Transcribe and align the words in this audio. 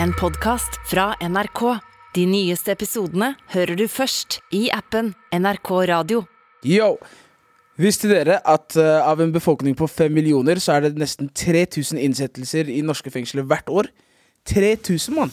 En 0.00 0.12
podkast 0.12 0.78
fra 0.88 1.12
NRK. 1.20 1.60
De 2.14 2.24
nyeste 2.26 2.72
episodene 2.72 3.34
hører 3.52 3.76
du 3.76 3.84
først 3.90 4.38
i 4.54 4.66
appen 4.72 5.12
NRK 5.34 5.70
Radio. 5.90 6.22
Yo! 6.64 6.94
Visste 7.80 8.08
dere 8.08 8.38
at 8.48 8.76
uh, 8.76 9.00
av 9.04 9.20
en 9.24 9.32
befolkning 9.32 9.76
på 9.76 9.88
fem 9.88 10.12
millioner, 10.12 10.60
så 10.60 10.76
er 10.76 10.86
det 10.86 11.00
nesten 11.00 11.28
3000 11.28 12.00
innsettelser 12.00 12.68
i 12.72 12.80
norske 12.84 13.12
fengsler 13.12 13.44
hvert 13.48 13.68
år? 13.68 13.90
3000, 14.48 15.16
mann! 15.16 15.32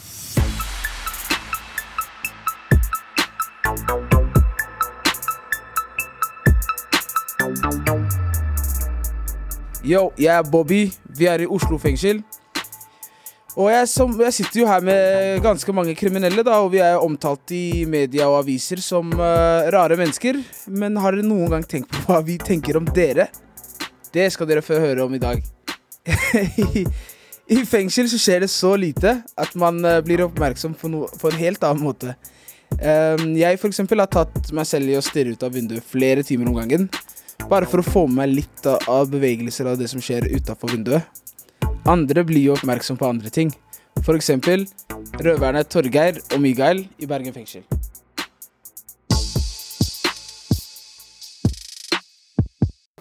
Yo, 9.84 10.10
jeg 10.18 10.36
er 10.36 10.44
Bobby. 10.52 10.90
Vi 11.16 11.26
er 11.26 11.40
i 11.40 11.48
Oslo 11.48 11.78
fengsel. 11.80 12.20
Og 13.58 13.66
jeg, 13.72 13.86
som, 13.90 14.12
jeg 14.22 14.34
sitter 14.36 14.60
jo 14.62 14.66
her 14.68 14.84
med 14.86 15.40
ganske 15.42 15.72
mange 15.74 15.94
kriminelle, 15.98 16.44
da, 16.46 16.60
og 16.62 16.70
vi 16.74 16.78
er 16.84 17.02
omtalt 17.02 17.50
i 17.56 17.84
media 17.90 18.28
og 18.30 18.44
aviser 18.44 18.78
som 18.84 19.10
uh, 19.18 19.66
rare 19.74 19.96
mennesker. 19.98 20.38
Men 20.70 20.98
har 21.02 21.16
dere 21.16 21.26
noen 21.26 21.50
gang 21.56 21.66
tenkt 21.66 21.90
på 21.90 22.04
hva 22.06 22.20
vi 22.26 22.38
tenker 22.38 22.78
om 22.78 22.86
dere? 22.94 23.26
Det 24.14 24.28
skal 24.34 24.48
dere 24.50 24.62
få 24.62 24.78
høre 24.82 25.02
om 25.06 25.16
i 25.18 25.22
dag. 25.22 25.42
I, 26.06 26.84
I 27.56 27.62
fengsel 27.66 28.06
så 28.10 28.18
skjer 28.22 28.44
det 28.44 28.50
så 28.54 28.76
lite 28.78 29.16
at 29.34 29.56
man 29.58 29.82
uh, 29.82 29.98
blir 30.06 30.22
oppmerksom 30.28 30.76
på, 30.78 30.90
noe, 30.92 31.10
på 31.18 31.32
en 31.32 31.40
helt 31.42 31.66
annen 31.66 31.82
måte. 31.88 32.14
Um, 32.70 33.32
jeg 33.34 33.58
for 33.58 33.66
eksempel 33.72 33.98
har 33.98 34.12
tatt 34.14 34.52
meg 34.54 34.68
selv 34.70 34.92
i 34.92 34.94
å 34.94 35.02
stirre 35.02 35.34
ut 35.34 35.42
av 35.42 35.56
vinduet 35.58 35.82
flere 35.90 36.22
timer 36.26 36.52
om 36.52 36.60
gangen. 36.62 36.86
Bare 37.50 37.66
for 37.66 37.82
å 37.82 37.86
få 37.86 38.06
med 38.06 38.20
meg 38.20 38.36
litt 38.44 38.70
av- 38.70 38.86
av 38.92 39.10
bevegelser 39.10 39.72
av 39.72 39.80
det 39.80 39.90
som 39.90 39.98
skjer 40.04 40.28
utafor 40.36 40.70
vinduet. 40.76 41.02
Andre 41.88 42.24
blir 42.24 42.42
jo 42.42 42.52
oppmerksom 42.52 42.96
på 42.96 43.08
andre 43.08 43.30
ting. 43.32 43.52
Eksempel 44.10 44.66
røverne 45.20 45.62
Torgeir 45.64 46.20
og 46.34 46.40
Miguel 46.40 46.84
i 46.98 47.06
Bergen 47.08 47.34
fengsel. 47.34 47.62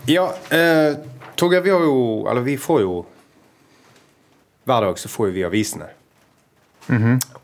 Ja, 0.09 0.33
eh, 0.49 0.97
Torgeir, 1.35 1.61
vi 1.61 1.69
har 1.69 1.83
jo 1.85 2.25
Eller 2.29 2.41
vi 2.41 2.57
får 2.57 2.81
jo 2.81 3.05
Hver 4.65 4.81
dag 4.81 4.99
så 4.99 5.09
får 5.09 5.27
vi 5.35 5.43
avisene. 5.45 5.85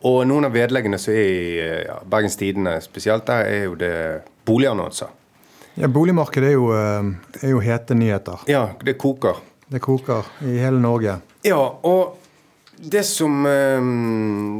Og 0.01 0.23
noen 0.27 0.45
av 0.47 0.53
vedleggene 0.53 0.97
som 0.97 1.13
er 1.13 1.29
i 1.29 1.59
ja, 1.85 1.99
Bergens 2.05 2.37
Tidende 2.37 2.79
spesielt, 2.81 3.25
der 3.27 3.45
er 3.45 3.63
jo 3.65 3.75
det 3.75 4.21
boligannonser. 4.45 5.07
Ja, 5.75 5.87
Boligmarkedet 5.87 6.49
er 6.49 6.53
jo, 6.53 6.71
eh, 6.73 7.43
er 7.43 7.49
jo 7.51 7.59
hete 7.59 7.97
nyheter. 7.97 8.45
Ja, 8.47 8.69
det 8.81 8.97
koker. 8.97 9.41
Det 9.67 9.79
koker 9.81 10.27
i 10.45 10.57
hele 10.61 10.77
Norge. 10.79 11.17
Ja, 11.45 11.57
og 11.83 12.17
det 12.77 13.03
som, 13.07 13.45
eh, 13.45 13.81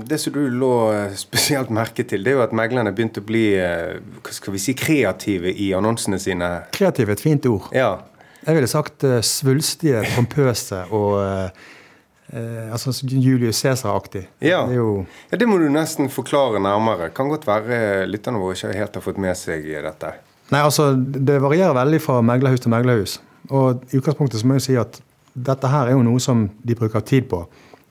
det 0.07 0.17
som 0.21 0.33
du 0.33 0.41
lå 0.49 0.71
eh, 0.93 1.13
spesielt 1.19 1.69
merke 1.69 2.03
til, 2.07 2.23
det 2.23 2.31
er 2.31 2.37
jo 2.39 2.43
at 2.45 2.55
meglerne 2.55 2.93
begynte 2.95 3.21
å 3.21 3.27
bli 3.27 3.45
eh, 3.59 3.99
hva 4.23 4.33
skal 4.33 4.55
vi 4.55 4.61
si, 4.63 4.73
kreative 4.77 5.51
i 5.51 5.71
annonsene 5.77 6.19
sine. 6.21 6.49
Kreative 6.75 7.11
er 7.13 7.19
et 7.19 7.25
fint 7.25 7.45
ord. 7.51 7.69
Ja, 7.75 7.97
Jeg 8.45 8.55
ville 8.59 8.69
sagt 8.69 9.03
eh, 9.03 9.21
svulstige, 9.25 10.03
pompøse 10.15 10.83
og 10.93 11.15
eh, 11.19 12.71
altså 12.71 12.93
Julius 13.09 13.61
Cæsar-aktig. 13.61 14.27
Ja. 14.41 14.63
Det 14.69 14.77
jo 14.77 15.05
ja, 15.31 15.37
Det 15.37 15.47
må 15.49 15.57
du 15.61 15.67
nesten 15.69 16.09
forklare 16.09 16.61
nærmere. 16.61 17.09
Kan 17.13 17.29
godt 17.29 17.47
være 17.47 18.05
lytterne 18.09 18.41
våre 18.41 18.57
ikke 18.57 18.73
helt 18.77 18.95
har 18.97 19.05
fått 19.05 19.21
med 19.21 19.37
seg 19.37 19.65
dette. 19.85 20.15
Nei, 20.53 20.61
altså, 20.61 20.91
det 20.95 21.39
varierer 21.41 21.73
veldig 21.73 22.01
fra 22.01 22.19
meglerhus 22.21 22.61
til 22.61 22.73
meglerhus. 22.73 23.19
Og 23.49 23.83
i 23.91 23.99
utgangspunktet 23.99 24.41
så 24.41 24.47
må 24.47 24.57
jeg 24.59 24.65
si 24.65 24.75
at 24.79 24.99
dette 25.35 25.69
her 25.69 25.91
er 25.91 25.97
jo 25.97 26.03
noe 26.05 26.21
som 26.23 26.45
de 26.63 26.75
bruker 26.77 27.03
tid 27.05 27.27
på. 27.31 27.41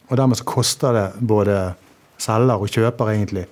Og 0.08 0.16
dermed 0.16 0.38
så 0.40 0.46
koster 0.48 0.96
det 0.96 1.06
både 1.20 1.58
selger 2.20 2.62
og 2.62 2.70
kjøper 2.70 3.12
egentlig 3.12 3.44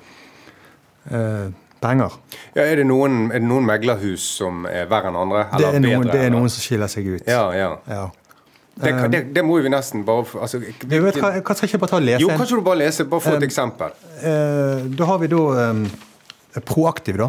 eh, 1.10 1.52
penger. 1.82 2.16
Ja, 2.54 2.64
er 2.64 2.80
det, 2.80 2.86
noen, 2.88 3.28
er 3.32 3.42
det 3.42 3.48
noen 3.48 3.66
meglerhus 3.68 4.24
som 4.38 4.66
er 4.70 4.88
verre 4.90 5.12
enn 5.12 5.18
andre? 5.18 5.46
Det 5.58 5.68
er, 5.68 5.78
noen, 5.82 6.08
det 6.08 6.18
er 6.18 6.26
eller? 6.26 6.36
noen 6.38 6.52
som 6.52 6.64
skiller 6.64 6.90
seg 6.92 7.08
ut. 7.14 7.24
Ja, 7.28 7.46
ja. 7.56 7.70
Ja. 7.90 8.08
Det, 8.72 8.92
det, 9.12 9.20
det 9.36 9.42
må 9.44 9.58
vi 9.60 9.68
nesten 9.68 10.00
bare 10.08 10.24
altså, 10.40 10.56
vi, 10.62 10.72
vet, 10.88 11.18
hva, 11.20 11.34
hva 11.44 11.54
skal 11.54 11.68
ikke 11.68 11.82
bare 11.82 11.92
ta 11.92 11.98
og 11.98 12.06
lese 12.06 12.22
Jo, 12.22 12.30
kanskje 12.32 12.54
kan 12.54 12.62
du 12.62 12.64
bare 12.64 12.80
lese? 12.80 13.04
Bare 13.04 13.20
få 13.20 13.34
et 13.36 13.42
Um, 13.42 13.44
eksempel. 13.44 13.92
Eh, 14.24 14.86
da 14.96 15.08
har 15.10 15.18
vi 15.20 15.28
da 15.28 15.42
eh, 15.60 16.62
Proaktiv, 16.64 17.18
da. 17.20 17.28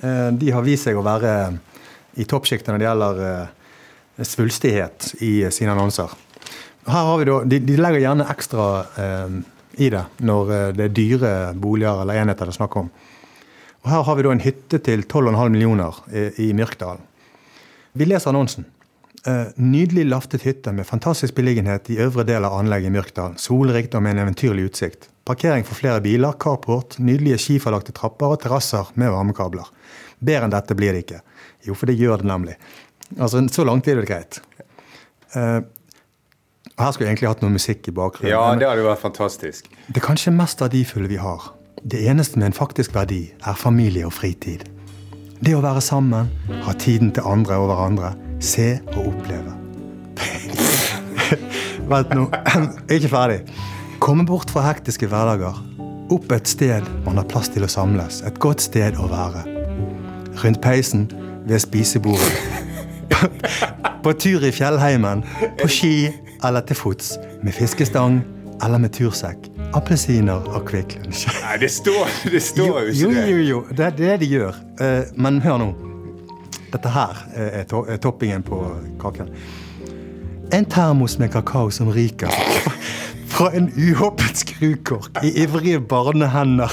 Eh, 0.00 0.30
de 0.40 0.48
har 0.56 0.64
vist 0.64 0.88
seg 0.88 0.96
å 0.96 1.04
være 1.04 1.34
i 2.16 2.24
toppsjiktet 2.28 2.72
når 2.72 2.80
det 2.80 2.88
gjelder 2.88 3.20
eh, 3.28 3.61
svulstighet 4.18 5.14
i 5.24 5.50
sine 5.54 5.72
annonser. 5.72 6.10
Her 6.86 7.08
har 7.08 7.18
vi 7.18 7.28
da, 7.28 7.38
de, 7.46 7.60
de 7.62 7.78
legger 7.78 8.02
gjerne 8.02 8.26
ekstra 8.32 8.66
eh, 8.98 9.38
i 9.82 9.88
det 9.92 10.02
når 10.26 10.52
eh, 10.52 10.68
det 10.76 10.88
er 10.88 10.94
dyre 10.96 11.32
boliger 11.54 12.02
eller 12.02 12.20
enheter 12.20 12.48
det 12.48 12.54
er 12.56 12.58
snakk 12.58 12.76
om. 12.80 12.90
Og 13.82 13.90
Her 13.90 14.04
har 14.06 14.18
vi 14.18 14.26
da 14.26 14.34
en 14.34 14.44
hytte 14.44 14.78
til 14.82 15.06
12,5 15.06 15.48
millioner 15.54 15.98
i, 16.10 16.28
i 16.48 16.52
Myrkdalen. 16.54 17.02
Vi 17.98 18.06
leser 18.08 18.32
annonsen. 18.32 18.66
Eh, 19.26 19.52
nydelig 19.54 20.08
laftet 20.08 20.42
hytte 20.42 20.72
med 20.74 20.86
fantastisk 20.86 21.34
beliggenhet 21.34 21.90
i 21.90 21.98
øvre 22.02 22.24
del 22.26 22.44
av 22.44 22.56
anlegget 22.58 22.90
i 22.90 22.94
Myrkdal. 22.96 23.34
Solrikt 23.38 23.94
og 23.94 24.02
med 24.02 24.16
en 24.16 24.24
eventyrlig 24.24 24.70
utsikt. 24.70 25.10
Parkering 25.28 25.62
for 25.66 25.78
flere 25.78 26.02
biler, 26.02 26.34
carport, 26.42 26.96
nydelige 26.98 27.38
skiferlagte 27.38 27.94
trapper 27.94 28.34
og 28.34 28.40
terrasser 28.42 28.90
med 28.98 29.12
varmekabler. 29.14 29.68
Bedre 30.18 30.48
enn 30.48 30.54
dette 30.54 30.74
blir 30.78 30.96
det 30.96 31.04
ikke. 31.04 31.20
Jo, 31.68 31.76
for 31.78 31.86
det 31.86 31.94
gjør 32.00 32.22
det 32.22 32.30
nemlig. 32.32 32.56
Altså, 33.18 33.48
Så 33.52 33.64
langt 33.64 33.88
er 33.88 34.00
det 34.00 34.08
greit. 34.08 34.42
Uh, 35.36 35.60
her 36.78 36.92
skulle 36.92 37.08
jeg 37.08 37.16
egentlig 37.16 37.28
hatt 37.28 37.42
noe 37.42 37.52
musikk 37.52 37.88
i 37.88 37.94
bakgrunnen. 37.94 38.32
Ja, 38.32 38.54
det 38.58 38.68
hadde 38.68 38.84
vært 38.86 39.02
fantastisk. 39.02 39.68
det 39.94 40.02
kanskje 40.02 40.32
mest 40.32 40.60
verdifulle 40.60 41.08
vi 41.08 41.18
har, 41.20 41.52
det 41.84 42.00
eneste 42.08 42.38
med 42.38 42.46
en 42.46 42.56
faktisk 42.56 42.94
verdi, 42.94 43.32
er 43.46 43.58
familie 43.58 44.06
og 44.06 44.12
fritid. 44.12 44.64
Det 45.42 45.56
å 45.56 45.62
være 45.62 45.80
sammen, 45.82 46.30
ha 46.62 46.72
tiden 46.78 47.10
til 47.12 47.26
andre 47.26 47.58
og 47.58 47.68
hverandre, 47.72 48.12
se 48.40 48.78
og 48.94 49.10
oppleve. 49.10 49.56
Vent 51.90 52.14
nå, 52.14 52.28
jeg 52.30 52.68
er 52.88 53.00
ikke 53.00 53.10
ferdig. 53.10 53.40
Komme 54.02 54.26
bort 54.26 54.50
fra 54.50 54.62
hektiske 54.68 55.08
hverdager. 55.10 55.58
Opp 56.12 56.32
et 56.34 56.48
sted 56.48 56.86
man 57.06 57.18
har 57.18 57.26
plass 57.30 57.50
til 57.50 57.66
å 57.66 57.70
samles. 57.70 58.22
Et 58.26 58.38
godt 58.42 58.62
sted 58.62 58.98
å 59.00 59.08
være. 59.10 59.42
Rundt 60.44 60.62
peisen, 60.62 61.08
ved 61.46 61.58
spisebordet. 61.58 62.71
På 64.02 64.12
tur 64.18 64.44
i 64.44 64.50
fjellheimen, 64.52 65.22
på 65.60 65.68
ski 65.70 65.94
eller 66.44 66.64
til 66.66 66.76
fots. 66.78 67.12
Med 67.42 67.54
fiskestang 67.54 68.20
eller 68.62 68.78
med 68.82 68.92
tursekk. 68.96 69.48
Appelsiner 69.74 70.42
og 70.52 70.66
Kvikk 70.68 70.98
Lunsj. 71.04 71.28
Nei, 71.42 71.56
det 71.62 71.70
står, 71.72 72.10
det 72.32 72.42
står 72.44 72.90
jo, 72.90 72.92
Jo, 72.98 73.10
ikke 73.14 73.24
jo, 73.30 73.36
jo, 73.36 73.46
jo. 73.48 73.60
Det 73.78 73.86
er 73.86 73.96
det 73.96 74.12
de 74.24 74.28
gjør. 74.34 74.58
Eh, 74.82 75.02
Men 75.16 75.40
hør 75.44 75.58
nå. 75.62 75.70
Dette 76.72 76.88
her 76.92 77.18
er 77.36 77.64
to- 77.68 77.84
er 77.88 77.96
toppingen 78.00 78.42
på 78.42 78.58
kaken. 79.02 79.28
En 80.52 80.64
termos 80.68 81.18
med 81.18 81.30
kakao 81.32 81.70
som 81.72 81.88
ryker 81.92 82.28
fra 83.32 83.48
en 83.56 83.70
uhåpet 83.72 84.36
skrukork 84.42 85.22
i 85.24 85.30
ivrige 85.42 85.80
barnehender, 85.88 86.68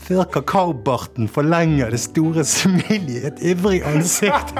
før 0.00 0.24
kakaobarten 0.32 1.28
forlenger 1.28 1.90
det 1.92 2.00
store 2.00 2.44
smilet 2.48 3.10
i 3.12 3.18
et 3.28 3.42
ivrig 3.52 3.82
ansikt. 3.84 4.54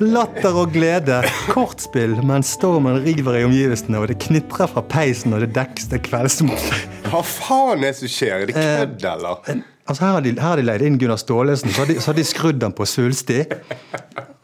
Latter 0.00 0.54
og 0.56 0.70
glede, 0.72 1.18
kortspill 1.52 2.14
mens 2.24 2.54
stormen 2.56 3.02
river 3.04 3.36
i 3.36 3.42
omgivelsene, 3.44 3.98
og 4.00 4.08
det 4.08 4.16
knitrer 4.22 4.70
fra 4.72 4.80
peisen 4.88 5.34
og 5.36 5.42
det 5.44 5.50
dekkes 5.52 5.90
til 5.90 6.00
kveldsmot. 6.06 6.70
Hva 7.10 7.20
faen 7.26 7.82
er 7.84 7.90
det 7.90 7.98
som 7.98 8.08
skjer? 8.14 8.32
Er 8.46 8.48
det 8.48 8.56
Eh, 8.56 8.78
kødd, 8.80 9.04
eller? 9.12 9.60
Altså 9.90 10.04
her 10.06 10.12
har 10.16 10.24
de, 10.24 10.32
her 10.32 10.48
har 10.48 10.56
de 10.56 10.64
leid 10.64 10.82
inn 10.88 10.96
Gunnar 11.02 11.20
Staalesen, 11.20 11.72
så 11.74 11.82
har 11.84 11.90
de, 11.92 11.98
så 12.00 12.12
har 12.14 12.16
de 12.16 12.24
skrudd 12.24 12.60
den 12.62 12.72
på 12.72 12.86
svulstig. 12.88 13.42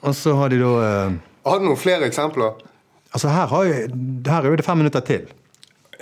Og 0.05 0.13
så 0.15 0.37
har 0.37 0.53
de 0.53 0.61
da 0.61 0.73
eh, 0.85 1.17
Har 1.49 1.59
du 1.63 1.69
noen 1.71 1.81
flere 1.81 2.05
eksempler? 2.11 2.61
Altså 3.17 3.33
her, 3.33 3.47
har 3.49 3.65
jo, 3.65 3.75
her 4.29 4.41
er 4.43 4.51
jo 4.51 4.57
det 4.61 4.67
fem 4.67 4.77
minutter 4.85 5.01
til. 5.09 5.29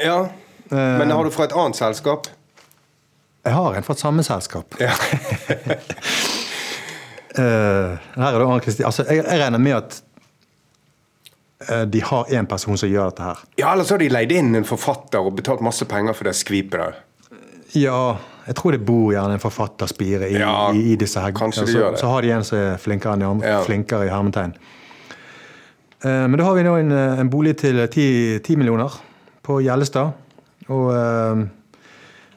Ja. 0.03 0.25
Men 0.71 1.13
har 1.15 1.23
du 1.23 1.31
fra 1.31 1.45
et 1.47 1.55
annet 1.55 1.79
selskap? 1.79 2.27
Jeg 3.45 3.53
har 3.55 3.77
en 3.77 3.85
fra 3.87 3.95
et 3.95 4.01
samme 4.03 4.25
selskap. 4.27 4.75
Ja. 4.81 4.97
Eh, 7.39 7.95
her 8.15 8.29
er 8.29 8.39
det 8.39 8.47
Arne 8.47 8.61
Kristi- 8.63 8.85
Altså, 8.87 9.05
jeg, 9.09 9.25
jeg 9.25 9.41
regner 9.41 9.59
med 9.59 9.73
at 9.81 10.03
eh, 11.69 11.85
de 11.91 12.01
har 12.03 12.25
én 12.31 12.47
person 12.47 12.77
som 12.79 12.89
gjør 12.89 13.11
dette 13.11 13.23
her. 13.27 13.41
ja, 13.59 13.73
Eller 13.73 13.85
så 13.89 13.95
har 13.97 13.99
de 14.05 14.09
leid 14.13 14.33
inn 14.33 14.55
en 14.55 14.65
forfatter 14.69 15.19
og 15.25 15.35
betalt 15.37 15.61
masse 15.65 15.85
penger 15.91 16.15
for 16.15 16.25
det 16.31 16.35
skvipet 16.39 16.79
der. 16.79 17.01
Ja, 17.75 18.17
jeg 18.47 18.55
tror 18.55 18.73
det 18.77 18.85
bor 18.87 19.11
gjerne 19.13 19.35
en 19.35 19.43
forfatterspire 19.43 20.29
i, 20.31 20.37
Ja, 20.39 20.71
i, 20.73 20.93
i 20.93 20.97
disse 21.01 21.19
her. 21.21 21.33
kanskje 21.35 21.65
de 21.67 21.73
så, 21.73 21.79
gjør 21.81 21.91
det. 21.97 22.01
så 22.05 22.13
har 22.13 22.23
de 22.23 22.31
en 22.37 22.45
som 22.45 22.59
er 22.59 22.77
flinkere 22.79 23.17
enn 23.17 23.25
de 23.25 23.27
andre. 23.33 23.49
Ja. 23.57 23.63
Flinkere 23.67 24.07
i 24.07 24.13
hermetegn. 24.13 24.55
Eh, 26.05 26.27
men 26.29 26.37
da 26.39 26.45
har 26.45 26.55
vi 26.55 26.63
nå 26.67 26.77
en, 26.79 26.93
eh, 26.93 27.19
en 27.25 27.31
bolig 27.33 27.57
til 27.59 27.81
10, 27.89 28.39
10 28.45 28.57
millioner 28.61 28.93
på 29.43 29.59
Gjellestad. 29.65 30.13
Og 30.69 30.91
eh, 30.95 31.45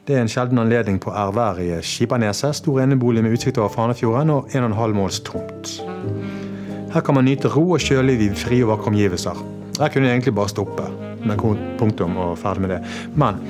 det 0.08 0.16
er 0.16 0.22
en 0.24 0.30
sjelden 0.32 0.58
anledning 0.58 0.96
på 1.00 1.12
ærverdige 1.12 1.82
Skipaneset. 1.84 2.56
Stor 2.56 2.80
enebolig 2.80 3.22
med 3.22 3.34
utsikt 3.36 3.58
over 3.58 3.68
Fanefjorden 3.68 4.30
og 4.30 4.48
1,5 4.56 4.94
måls 4.96 5.20
tomt. 5.20 5.82
Her 6.94 7.04
kan 7.04 7.14
man 7.14 7.28
nyte 7.28 7.50
ro 7.52 7.66
og 7.76 7.80
kjøleliv 7.84 8.22
i 8.24 8.28
frie 8.32 8.64
og 8.64 8.70
vakre 8.72 8.88
omgivelser. 8.88 9.44
Jeg 9.78 9.92
kunne 9.92 10.08
egentlig 10.08 10.34
bare 10.34 10.48
stoppe 10.48 10.88
med 11.28 11.44
punktum 11.78 12.16
og 12.16 12.38
ferdig 12.38 12.64
med 12.64 12.72
det. 12.72 12.80
Men 13.20 13.42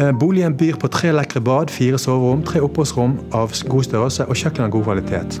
eh, 0.00 0.12
boligen 0.20 0.56
byr 0.56 0.80
på 0.80 0.88
tre 0.88 1.12
lekre 1.12 1.40
bad, 1.44 1.68
fire 1.68 1.98
soverom, 1.98 2.42
tre 2.42 2.64
oppholdsrom 2.64 3.18
av 3.36 3.52
god 3.68 3.84
størrelse 3.90 4.24
og 4.24 4.40
kjøkken 4.40 4.64
av 4.64 4.72
god 4.72 4.88
kvalitet. 4.88 5.40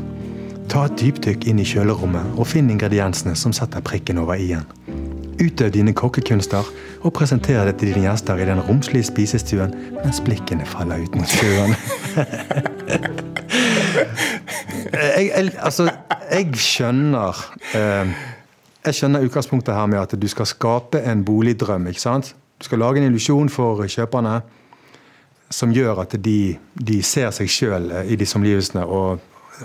Ta 0.68 0.84
et 0.84 1.00
dypdykk 1.00 1.48
inn 1.48 1.64
i 1.64 1.64
kjølerommet 1.64 2.36
og 2.36 2.52
finn 2.52 2.68
ingrediensene 2.68 3.32
som 3.32 3.56
setter 3.56 3.80
prikken 3.80 4.20
over 4.20 4.36
i-en. 4.36 4.68
Utøv 5.38 5.70
dine 5.70 5.92
kokkekunster 5.94 6.66
og 7.06 7.12
presentere 7.14 7.66
det 7.68 7.76
til 7.78 7.92
dine 7.92 8.08
gjester 8.08 8.40
i 8.42 8.46
den 8.48 8.60
romslige 8.66 9.06
spisestuen 9.06 9.74
mens 10.00 10.18
blikkene 10.24 10.66
faller 10.66 11.04
ut 11.04 11.14
mot 11.14 11.30
sjøen. 11.30 11.74
jeg, 14.92 15.30
jeg, 15.36 15.52
altså, 15.58 15.90
jeg 16.30 16.50
skjønner 16.58 17.44
eh, 17.74 18.12
Jeg 18.86 18.94
skjønner 18.94 19.24
utgangspunktet 19.26 19.74
her 19.74 19.86
med 19.86 19.98
at 20.00 20.14
du 20.22 20.28
skal 20.28 20.46
skape 20.46 21.02
en 21.02 21.24
boligdrøm. 21.24 21.86
ikke 21.86 22.00
sant? 22.00 22.34
Du 22.58 22.64
skal 22.64 22.78
lage 22.78 22.98
en 22.98 23.06
illusjon 23.10 23.48
for 23.48 23.86
kjøperne 23.86 24.40
som 25.50 25.72
gjør 25.72 26.02
at 26.02 26.16
de, 26.24 26.56
de 26.74 27.02
ser 27.02 27.30
seg 27.32 27.48
sjøl 27.50 27.92
i 28.04 28.16
disse 28.16 28.36
omgivelsene 28.36 28.84
og, 28.84 29.20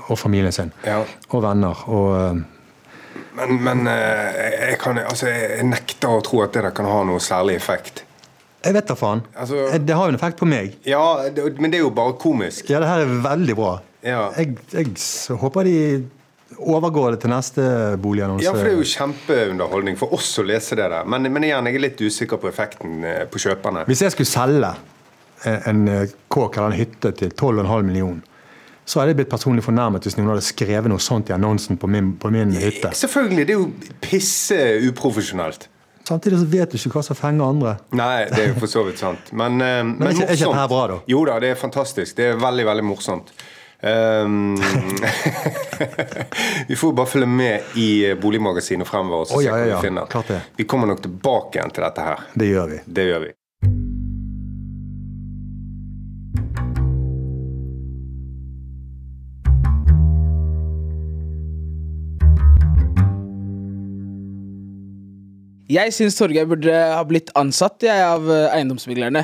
og 0.08 0.20
familien 0.20 0.52
sin. 0.52 0.74
Ja. 0.86 1.04
Og 1.30 1.44
venner. 1.44 1.90
og... 1.90 2.42
eh, 3.34 3.38
Men, 3.38 3.60
men 3.64 3.88
eh, 3.88 4.40
jeg, 4.70 4.80
kan, 4.82 4.98
altså, 4.98 5.28
jeg 5.28 5.68
nekter 5.68 6.10
å 6.10 6.24
tro 6.26 6.44
at 6.46 6.54
det 6.54 6.64
der 6.64 6.76
kan 6.76 6.86
ha 6.90 7.04
noe 7.08 7.22
særlig 7.24 7.58
effekt. 7.60 8.04
Jeg 8.64 8.74
vet 8.78 8.88
da 8.88 8.96
faen. 8.96 9.24
Altså- 9.36 9.78
det 9.78 9.96
har 9.96 10.08
jo 10.08 10.14
en 10.14 10.16
effekt 10.16 10.40
på 10.40 10.48
meg. 10.48 10.78
Ja, 10.88 11.30
det, 11.30 11.60
men 11.60 11.72
det 11.72 11.82
er 11.82 11.84
jo 11.84 11.90
bare 11.92 12.14
komisk. 12.14 12.70
Ja, 12.70 12.80
det 12.80 12.88
her 12.88 13.04
er 13.04 13.18
veldig 13.26 13.56
bra. 13.60 13.74
Ja. 14.04 14.30
Jeg, 14.38 14.58
jeg 14.72 15.38
håper 15.40 15.68
de 15.68 16.06
overgår 16.60 17.16
det 17.16 17.22
til 17.24 17.32
neste 17.34 17.64
boligannonse. 18.00 18.46
Ja, 18.46 18.54
for 18.54 18.64
det 18.64 18.74
er 18.74 18.80
jo 18.80 18.88
kjempeunderholdning 18.88 19.98
for 20.00 20.14
oss 20.16 20.30
å 20.40 20.46
lese 20.48 20.78
det 20.80 20.86
der. 20.92 21.06
Men, 21.10 21.28
men 21.34 21.48
igjen, 21.48 21.68
jeg 21.68 21.80
er 21.80 21.86
litt 21.88 22.04
usikker 22.04 22.40
på 22.40 22.50
effekten 22.52 23.04
eh, 23.04 23.24
på 23.32 23.42
kjøperne. 23.42 23.88
Hvis 23.90 24.04
jeg 24.06 24.16
skulle 24.16 24.30
selge 24.30 24.74
en, 25.44 25.88
eh, 25.88 26.14
kåk 26.32 26.58
eller 26.58 26.72
en 26.72 26.80
hytte 26.80 27.12
til 27.20 27.34
12,5 27.34 27.90
millioner, 27.90 28.22
så 28.86 29.00
hadde 29.00 29.14
jeg 29.14 29.22
blitt 29.22 29.32
personlig 29.32 29.64
fornærmet 29.64 30.04
hvis 30.04 30.18
noen 30.18 30.34
hadde 30.34 30.46
skrevet 30.46 30.92
noe 30.92 31.04
sånt 31.04 31.32
i 31.32 31.36
annonsen 31.36 31.80
på 31.80 31.88
min, 31.88 32.14
på 32.20 32.32
min 32.34 32.52
hytte. 32.60 32.92
Selvfølgelig, 33.00 33.46
det 33.48 33.56
er 33.56 33.62
jo 33.62 33.94
pisse 34.04 34.60
uprofesjonalt. 34.90 35.70
Samtidig 36.04 36.42
så 36.42 36.48
vet 36.52 36.74
du 36.74 36.78
ikke 36.78 36.98
hva 36.98 37.06
som 37.08 37.16
fenger 37.16 37.48
andre. 37.48 37.78
Nei, 37.96 38.26
det 38.28 38.42
er 38.42 38.50
jo 38.52 38.58
for 38.60 38.72
så 38.72 38.84
vidt 38.84 39.00
sant. 39.00 39.32
Men, 39.32 39.56
men, 39.62 39.96
men, 39.96 40.10
er 40.10 40.18
ikke- 40.18 40.28
er 40.28 40.36
ikke 40.36 40.52
dette 40.52 40.70
bra, 40.74 40.86
da? 40.92 40.98
Jo 41.08 41.24
da, 41.30 41.38
det 41.40 41.54
er 41.54 41.60
fantastisk. 41.60 42.18
Det 42.18 42.34
er 42.34 42.42
veldig, 42.42 42.66
veldig 42.68 42.84
morsomt. 42.84 43.32
Um, 43.84 44.56
vi 46.68 46.76
får 46.76 46.94
bare 46.96 47.10
følge 47.12 47.28
med 47.28 47.76
i 47.76 48.06
eh, 48.10 48.16
Boligmagasinet 48.16 48.88
fremover. 48.88 49.26
så 49.26 49.40
oh, 49.40 49.44
ja, 49.44 49.58
ja, 49.60 49.82
ja, 49.84 50.22
vi. 50.30 50.38
Vi 50.56 50.64
kommer 50.64 50.88
nok 50.88 51.02
tilbake 51.04 51.60
igjen 51.60 51.74
til 51.76 51.84
dette 51.84 52.06
her. 52.08 52.24
Det 52.34 52.48
gjør 52.48 52.72
vi. 52.72 52.80
Det 52.86 53.06
gjør 53.10 53.26
vi. 53.26 53.34
Jeg 65.74 65.94
syns 65.96 66.18
Torgeir 66.20 66.46
burde 66.50 66.74
ha 66.74 67.02
blitt 67.08 67.32
ansatt 67.40 67.82
jeg, 67.86 67.98
av 68.06 68.28
eh, 68.30 68.52
eiendomsmeglerne. 68.54 69.24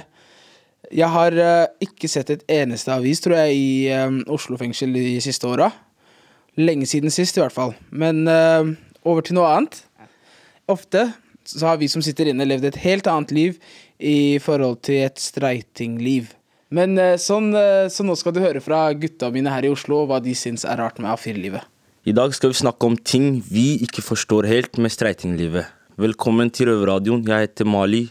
Jeg 0.89 1.09
har 1.13 1.35
eh, 1.37 1.67
ikke 1.85 2.09
sett 2.09 2.31
et 2.33 2.45
eneste 2.49 2.93
avis, 2.95 3.21
tror 3.21 3.35
jeg, 3.37 3.57
i 3.59 3.69
eh, 3.93 4.15
Oslo 4.31 4.57
fengsel 4.57 4.95
de 4.95 5.19
siste 5.21 5.45
åra. 5.49 5.69
Lenge 6.57 6.87
siden 6.89 7.13
sist, 7.13 7.37
i 7.37 7.43
hvert 7.43 7.55
fall. 7.55 7.75
Men 7.95 8.25
uh, 8.27 8.67
over 9.07 9.23
til 9.23 9.37
noe 9.37 9.47
annet. 9.53 9.77
Ofte 10.67 11.05
så 11.47 11.69
har 11.69 11.77
vi 11.79 11.87
som 11.87 12.03
sitter 12.03 12.31
inne, 12.31 12.47
levd 12.49 12.65
et 12.67 12.81
helt 12.83 13.07
annet 13.07 13.31
liv 13.31 13.61
i 14.01 14.41
forhold 14.43 14.81
til 14.89 15.05
et 15.05 15.21
streitingliv. 15.21 16.33
Men 16.75 16.99
sånn, 17.21 17.53
så 17.89 18.05
nå 18.05 18.17
skal 18.19 18.35
du 18.35 18.41
høre 18.43 18.61
fra 18.61 18.81
gutta 18.97 19.31
mine 19.31 19.53
her 19.53 19.65
i 19.65 19.71
Oslo 19.71 20.03
hva 20.09 20.19
de 20.21 20.35
syns 20.37 20.67
er 20.67 20.81
rart 20.81 20.99
med 20.99 21.13
A4-livet. 21.13 21.63
I 22.09 22.17
dag 22.17 22.35
skal 22.35 22.51
vi 22.51 22.59
snakke 22.59 22.91
om 22.91 22.99
ting 22.99 23.39
vi 23.47 23.79
ikke 23.85 24.03
forstår 24.03 24.49
helt 24.51 24.81
med 24.81 24.91
streitinglivet. 24.93 25.78
Velkommen 25.99 26.47
til 26.53 26.69
Røverradioen. 26.69 27.25
Jeg 27.27 27.47
heter 27.49 27.67
Mali 27.67 28.05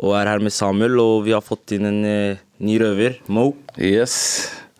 og 0.00 0.14
er 0.16 0.30
her 0.32 0.40
med 0.42 0.52
Samuel, 0.54 0.96
og 0.98 1.26
vi 1.26 1.34
har 1.36 1.44
fått 1.44 1.74
inn 1.76 1.84
en 1.86 1.98
eh, 2.08 2.38
ny 2.64 2.78
røver, 2.80 3.18
Mo. 3.28 3.50
Yes. 3.76 4.14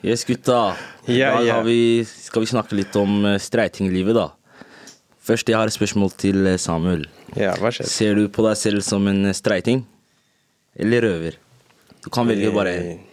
Yes, 0.02 0.24
gutta. 0.24 0.72
I 1.06 1.18
Ja, 1.18 1.34
dag 1.36 1.50
har 1.58 1.66
vi, 1.66 1.76
skal 2.08 2.40
vi 2.46 2.48
snakke 2.48 2.78
litt 2.78 2.96
om 2.96 3.18
eh, 3.28 3.36
streitinglivet, 3.42 4.16
da. 4.16 4.30
Først, 5.20 5.52
jeg 5.52 5.60
har 5.60 5.68
et 5.68 5.76
spørsmål 5.76 6.14
til 6.18 6.40
eh, 6.48 6.56
Samuel. 6.58 7.04
Ja, 7.36 7.52
hva 7.60 7.68
skjer? 7.76 7.86
Ser 7.92 8.16
du 8.16 8.24
på 8.32 8.46
deg 8.48 8.56
selv 8.58 8.80
som 8.86 9.06
en 9.12 9.28
eh, 9.28 9.36
streiting? 9.36 9.84
Eller 10.80 11.04
røver? 11.04 11.36
Du 12.00 12.08
kan 12.10 12.26
velge 12.30 12.50
bare 12.56 12.74
en. 12.80 13.06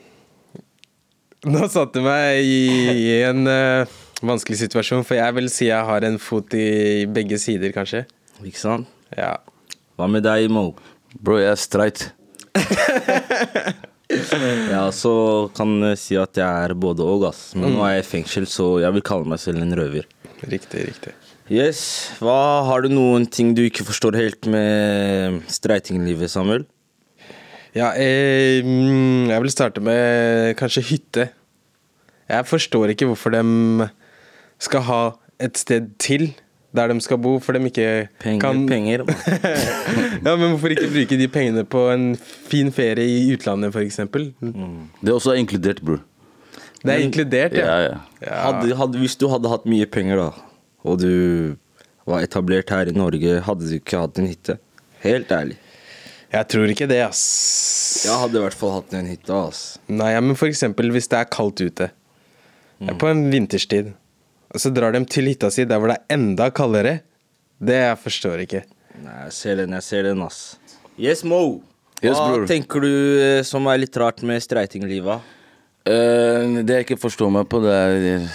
Nå 1.52 1.68
satte 1.70 2.00
du 2.00 2.08
meg 2.08 2.40
i, 2.48 2.62
i 3.04 3.08
en 3.28 3.44
eh, 3.52 3.98
vanskelig 4.26 4.64
situasjon, 4.64 5.04
for 5.06 5.20
jeg 5.20 5.36
vil 5.38 5.52
si 5.52 5.68
jeg 5.68 5.92
har 5.92 6.08
en 6.08 6.18
fot 6.24 6.56
i 6.58 7.04
begge 7.12 7.38
sider, 7.44 7.76
kanskje. 7.76 8.06
Ikke 8.48 8.64
sant? 8.64 8.88
Ja. 9.16 9.38
Hva 9.98 10.08
med 10.12 10.26
deg, 10.28 10.50
Mo? 10.54 10.72
Bro, 11.18 11.40
jeg 11.42 11.54
er 11.54 11.62
streit. 11.62 12.10
Ja, 14.08 14.86
så 14.96 15.12
kan 15.52 15.74
jeg 15.84 15.98
si 16.00 16.16
at 16.16 16.38
jeg 16.40 16.48
er 16.48 16.72
både 16.80 17.04
og, 17.04 17.26
ass. 17.28 17.52
Men 17.60 17.76
nå 17.76 17.82
er 17.84 17.98
jeg 17.98 18.06
i 18.06 18.08
fengsel, 18.08 18.46
så 18.48 18.78
jeg 18.80 18.96
vil 18.96 19.04
kalle 19.04 19.28
meg 19.28 19.42
selv 19.42 19.60
en 19.60 19.76
røver. 19.76 20.08
Riktig, 20.48 20.86
riktig. 20.88 21.12
Yes, 21.52 21.82
hva 22.20 22.64
Har 22.68 22.84
du 22.84 22.92
noen 22.92 23.26
ting 23.32 23.54
du 23.56 23.64
ikke 23.66 23.86
forstår 23.88 24.18
helt 24.20 24.48
med 24.52 25.44
streitinglivet, 25.52 26.32
Samuel? 26.32 26.64
Ja, 27.76 27.92
eh, 28.00 28.64
jeg 28.64 29.44
vil 29.44 29.54
starte 29.54 29.84
med 29.84 30.56
kanskje 30.60 30.86
hytte. 30.88 31.28
Jeg 32.28 32.48
forstår 32.48 32.92
ikke 32.92 33.08
hvorfor 33.12 33.36
de 33.36 33.88
skal 34.60 34.88
ha 34.88 35.02
et 35.44 35.60
sted 35.60 35.92
til 36.02 36.32
der 36.76 36.92
de 36.92 37.00
skal 37.02 37.18
bo, 37.24 37.38
for 37.40 37.56
de 37.56 37.62
ikke 37.70 38.08
Penger, 38.20 38.42
kan 38.44 38.66
penger. 38.68 39.04
Ja, 40.26 40.36
Men 40.36 40.52
hvorfor 40.52 40.74
ikke 40.74 40.90
bruke 40.92 41.18
de 41.20 41.28
pengene 41.32 41.64
på 41.66 41.86
en 41.94 42.10
fin 42.50 42.72
ferie 42.76 43.06
i 43.08 43.32
utlandet, 43.34 43.72
f.eks.? 43.74 44.02
Det 44.12 45.10
er 45.10 45.14
også 45.16 45.38
inkludert, 45.40 45.82
bror. 45.86 46.02
Det 46.84 46.94
er 46.94 47.04
inkludert, 47.06 47.56
Ja, 47.58 47.66
ja. 47.66 47.80
ja. 47.88 47.98
Ja. 48.22 48.42
Hadde, 48.52 48.76
hadde, 48.78 49.00
hvis 49.02 49.16
du 49.18 49.28
hadde 49.32 49.50
hatt 49.50 49.66
mye 49.70 49.86
penger, 49.90 50.20
da, 50.20 50.30
og 50.88 51.00
du 51.02 51.56
var 52.08 52.24
etablert 52.24 52.70
her 52.72 52.88
i 52.92 52.96
Norge, 52.96 53.40
hadde 53.48 53.68
du 53.70 53.78
ikke 53.80 54.04
hatt 54.04 54.20
en 54.22 54.28
hytte? 54.30 54.58
Helt 55.04 55.32
ærlig. 55.32 55.58
Jeg 56.32 56.48
tror 56.52 56.72
ikke 56.72 56.88
det, 56.92 57.00
ass. 57.08 57.24
Jeg 58.06 58.16
hadde 58.20 58.38
i 58.40 58.44
hvert 58.44 58.58
fall 58.60 58.74
hatt 58.78 58.94
en 59.00 59.08
hytte, 59.08 59.32
ass. 59.48 59.62
Nei, 59.88 60.12
ja, 60.14 60.22
men 60.24 60.36
for 60.40 60.52
eksempel 60.52 60.92
hvis 60.94 61.08
det 61.12 61.22
er 61.22 61.30
kaldt 61.32 61.64
ute. 61.64 61.90
Er 62.84 62.98
på 63.00 63.08
en 63.10 63.24
vinterstid. 63.32 63.94
Og 64.58 64.62
så 64.64 64.72
drar 64.74 64.96
de 64.96 65.04
til 65.06 65.28
hytta 65.30 65.52
si 65.54 65.68
der 65.70 65.78
hvor 65.78 65.92
det 65.92 66.00
er 66.00 66.16
enda 66.16 66.48
kaldere. 66.50 66.96
Det 67.62 67.76
jeg 67.78 67.98
forstår 68.02 68.42
ikke. 68.42 68.64
Nei, 69.04 69.18
jeg 69.28 69.34
ser 69.38 69.60
den, 69.60 69.76
jeg 69.78 69.86
ser 69.86 70.08
den, 70.08 70.24
ass. 70.26 70.40
Yes, 70.98 71.22
Mo. 71.22 71.60
Hva 72.02 72.10
Yes, 72.10 72.48
tenker 72.50 72.82
du 72.82 72.90
eh, 73.22 73.44
som 73.46 73.70
er 73.70 73.78
litt 73.84 73.98
rart 74.02 74.24
med 74.26 74.42
streitinglivet? 74.42 75.22
Eh, 75.88 76.64
det 76.68 76.82
jeg 76.82 76.86
ikke 76.88 77.00
forstår 77.00 77.30
meg 77.32 77.46
på, 77.52 77.62
det 77.64 77.72
er 77.72 78.26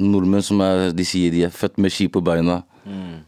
nordmenn 0.00 0.44
som 0.44 0.62
er 0.64 0.90
De 0.96 1.04
sier 1.04 1.32
de 1.34 1.42
er 1.44 1.52
født 1.52 1.76
med 1.82 1.92
ski 1.92 2.06
på 2.08 2.22
beina. 2.24 2.62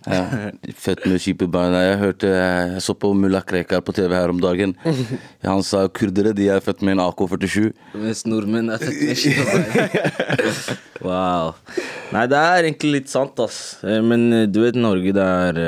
Ja, 0.07 0.53
født 0.79 1.03
med 1.11 1.19
ski 1.21 1.33
på 1.35 1.49
beina. 1.51 1.81
Jeg 1.83 1.97
hørte 1.99 2.29
Jeg 2.31 2.83
så 2.85 2.95
på 2.95 3.11
mulla 3.19 3.41
Krekar 3.43 3.83
på 3.83 3.93
TV 3.97 4.15
her 4.15 4.31
om 4.31 4.39
dagen. 4.41 4.77
Han 5.43 5.65
sa 5.67 5.83
kurdere 5.91 6.31
de 6.39 6.47
er 6.55 6.63
født 6.65 6.85
med 6.87 6.95
en 6.95 7.03
AK-47. 7.09 7.73
Mens 7.99 8.23
nordmenn 8.31 8.71
er 8.71 8.79
født 8.85 9.03
med 9.09 9.19
ski 9.19 9.35
på 9.37 9.49
beina. 9.51 9.89
Wow. 10.99 11.53
Nei, 12.11 12.25
det 12.27 12.35
er 12.35 12.65
egentlig 12.67 12.89
litt 12.97 13.11
sant, 13.13 13.39
ass. 13.39 13.77
Eh, 13.87 14.01
Men 14.03 14.25
eh, 14.35 14.47
du 14.51 14.65
vet, 14.65 14.75
Norge, 14.75 15.13
det 15.15 15.23
er 15.23 15.61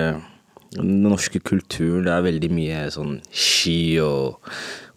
Den 0.75 0.97
norske 1.05 1.39
kulturen, 1.39 2.03
det 2.07 2.15
er 2.15 2.25
veldig 2.27 2.51
mye 2.55 2.81
sånn 2.95 3.17
ski 3.31 3.99
og 4.03 4.41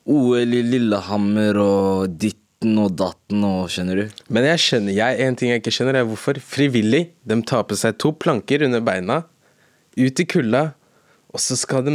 OL 0.09 0.53
i 0.57 0.63
Lillehammer 0.65 1.57
og 1.61 2.17
ditten 2.63 2.79
og 2.79 2.93
datten 2.95 3.43
og 3.43 3.67
Skjønner 3.71 3.99
du? 3.99 4.21
Men 4.33 4.45
jeg 4.47 4.61
skjønner, 4.63 4.95
jeg, 4.95 5.19
en 5.27 5.35
ting 5.39 5.51
jeg 5.51 5.61
ikke 5.61 5.73
skjønner, 5.75 5.99
er 5.99 6.07
hvorfor 6.07 6.39
frivillig 6.39 7.09
de 7.27 7.37
tar 7.47 7.63
på 7.67 7.75
seg 7.75 7.97
to 7.99 8.11
planker 8.15 8.63
under 8.65 8.81
beina, 8.81 9.21
ut 9.99 10.19
i 10.19 10.25
kulda, 10.25 10.63
og 11.33 11.41
så 11.41 11.57
skal 11.57 11.83
de 11.87 11.93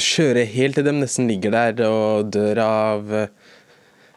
kjøre 0.00 0.44
helt 0.52 0.76
til 0.78 0.84
de 0.86 0.92
nesten 0.92 1.28
ligger 1.30 1.50
der 1.54 1.82
og 1.88 2.30
dør 2.34 2.60
av 2.60 3.12
eh, 3.16 3.30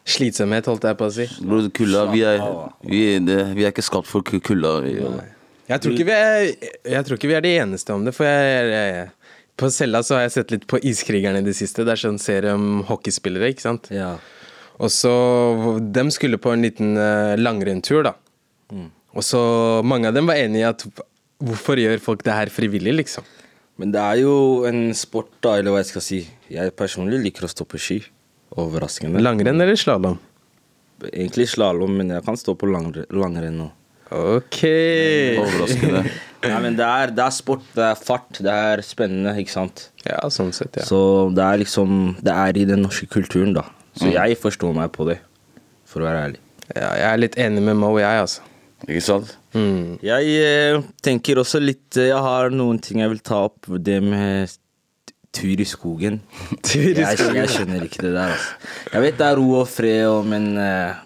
slitsomhet, 0.04 0.66
holdt 0.68 0.84
jeg 0.84 0.98
på 1.00 1.08
å 1.08 1.14
si. 1.16 1.26
Bro, 1.40 1.62
kulda 1.74 2.06
Vi 2.12 2.20
er, 2.28 2.42
vi, 2.84 3.02
det, 3.24 3.38
vi 3.56 3.64
er 3.64 3.72
ikke 3.72 3.84
skapt 3.86 4.08
for 4.10 4.24
ku- 4.26 4.40
kulda. 4.44 4.76
Vi, 4.84 4.98
Jeg 5.70 5.80
tror 5.80 5.94
ikke 5.96 6.08
vi 6.10 6.12
er, 6.16 6.48
jeg 6.92 7.06
tror 7.08 7.16
ikke 7.18 7.30
vi 7.32 7.38
er 7.38 7.44
de 7.46 7.54
eneste 7.62 7.94
om 7.96 8.04
det, 8.04 8.12
for 8.16 8.28
jeg, 8.28 8.68
jeg, 8.68 8.94
jeg 8.98 9.08
på 9.56 9.68
cella 9.70 10.00
så 10.04 10.16
har 10.18 10.24
jeg 10.26 10.32
sett 10.34 10.50
litt 10.52 10.64
på 10.68 10.80
Iskrigerne 10.82 11.38
i 11.40 11.46
det 11.46 11.54
siste. 11.56 11.84
Det 11.86 11.92
er 11.94 12.00
sånn 12.04 12.18
serie 12.20 12.52
om 12.58 12.82
hockeyspillere, 12.88 13.52
ikke 13.54 13.62
sant. 13.64 13.86
Ja. 13.94 14.16
Og 14.82 14.90
så 14.90 15.12
De 15.94 16.04
skulle 16.10 16.38
på 16.42 16.50
en 16.54 16.64
liten 16.64 16.96
uh, 16.98 17.34
langrennstur, 17.38 18.02
da. 18.08 18.14
Og 19.14 19.22
så 19.22 19.40
mange 19.86 20.08
av 20.10 20.16
dem 20.16 20.26
var 20.26 20.40
enige 20.40 20.64
i 20.64 20.66
at 20.66 20.82
hvorfor 21.44 21.78
gjør 21.78 22.00
folk 22.02 22.24
det 22.26 22.34
her 22.34 22.50
frivillig, 22.50 22.96
liksom? 23.04 23.26
Men 23.78 23.92
det 23.94 24.00
er 24.02 24.20
jo 24.24 24.34
en 24.66 24.88
sport, 24.94 25.30
da, 25.42 25.56
eller 25.58 25.74
hva 25.74 25.80
jeg 25.82 25.90
skal 25.92 26.04
si. 26.06 26.18
Jeg 26.50 26.74
personlig 26.78 27.20
liker 27.22 27.46
å 27.46 27.50
stå 27.50 27.66
på 27.66 27.78
ski. 27.78 28.00
Overraskende. 28.58 29.22
Langrenn 29.22 29.62
eller 29.62 29.78
slalåm? 29.78 30.18
Egentlig 31.10 31.48
slalåm, 31.50 31.94
men 31.98 32.10
jeg 32.14 32.24
kan 32.26 32.38
stå 32.38 32.54
på 32.58 32.68
langre- 32.70 33.06
langrenn 33.14 33.58
nå. 33.62 33.70
Ok. 34.14 34.60
Overraskende. 35.42 36.04
Nei, 36.44 36.58
men 36.66 36.76
det 36.78 36.84
er, 36.86 37.10
det 37.16 37.22
er 37.24 37.32
sport, 37.34 37.64
det 37.74 37.86
er 37.86 37.98
fart, 37.98 38.38
det 38.44 38.52
er 38.52 38.82
spennende, 38.84 39.32
ikke 39.40 39.54
sant. 39.54 39.88
Ja, 40.04 40.20
sånn 40.30 40.52
sett, 40.54 40.76
ja. 40.78 40.84
Så 40.86 40.98
det 41.34 41.40
er 41.46 41.62
liksom 41.62 42.16
Det 42.20 42.34
er 42.34 42.58
i 42.60 42.66
den 42.68 42.82
norske 42.84 43.08
kulturen, 43.10 43.54
da. 43.56 43.64
Så 43.94 44.10
jeg 44.10 44.38
forstår 44.40 44.74
meg 44.76 44.90
på 44.94 45.06
det, 45.08 45.20
for 45.88 46.02
å 46.02 46.08
være 46.08 46.26
ærlig. 46.28 46.42
ja. 46.74 46.90
Jeg 46.98 47.08
er 47.12 47.22
litt 47.22 47.38
enig 47.38 47.62
med 47.62 47.78
Mo, 47.78 47.92
jeg, 48.00 48.24
altså. 48.24 48.42
Ikke 48.84 49.04
sant? 49.04 49.30
Mm. 49.54 49.96
Jeg 50.04 50.34
eh, 50.44 50.82
tenker 51.04 51.38
også 51.40 51.60
litt 51.62 51.96
eh, 51.96 52.10
Jeg 52.10 52.20
har 52.20 52.50
noen 52.52 52.80
ting 52.82 53.00
jeg 53.00 53.12
vil 53.14 53.22
ta 53.24 53.44
opp. 53.46 53.70
Det 53.80 54.00
med 54.02 54.52
tur 55.34 55.60
i 55.62 55.66
skogen. 55.66 56.20
Tur 56.68 56.90
i 56.90 57.06
skogen. 57.14 57.38
jeg 57.40 57.52
skjønner 57.54 57.86
ikke 57.86 58.02
det 58.04 58.12
der, 58.12 58.34
altså. 58.34 58.68
Jeg 58.92 59.06
vet 59.06 59.18
det 59.18 59.28
er 59.30 59.40
ro 59.40 59.48
og 59.62 59.70
fred, 59.70 60.02
og, 60.10 60.20
men 60.30 60.50
eh, 60.60 61.00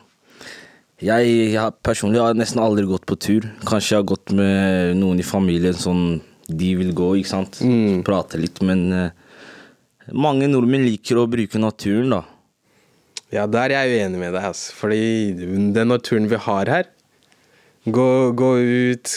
jeg, 1.04 1.28
jeg 1.52 1.60
har 1.60 1.76
personlig 1.84 2.20
har 2.20 2.36
nesten 2.36 2.60
aldri 2.62 2.84
gått 2.88 3.06
på 3.08 3.16
tur. 3.20 3.46
Kanskje 3.68 3.94
jeg 3.94 4.02
har 4.02 4.10
gått 4.10 4.34
med 4.36 4.98
noen 4.98 5.22
i 5.22 5.26
familien 5.26 5.76
sånn 5.76 6.18
de 6.48 6.72
vil 6.80 6.94
gå, 6.96 7.12
ikke 7.20 7.30
sant. 7.30 7.60
Prate 8.06 8.40
litt, 8.40 8.60
men 8.64 8.84
eh, 8.96 10.12
mange 10.16 10.48
nordmenn 10.48 10.86
liker 10.88 11.20
å 11.20 11.28
bruke 11.30 11.60
naturen, 11.60 12.16
da. 12.16 12.22
Ja, 13.32 13.46
der 13.46 13.74
er 13.76 13.84
jeg 13.84 14.04
uenig 14.06 14.22
med 14.22 14.32
deg, 14.32 14.44
altså. 14.50 14.72
Fordi 14.78 15.32
den 15.74 15.90
naturen 15.92 16.30
vi 16.30 16.38
har 16.48 16.70
her 16.72 16.86
Gå, 17.88 18.32
gå 18.36 18.48
ut, 18.58 19.12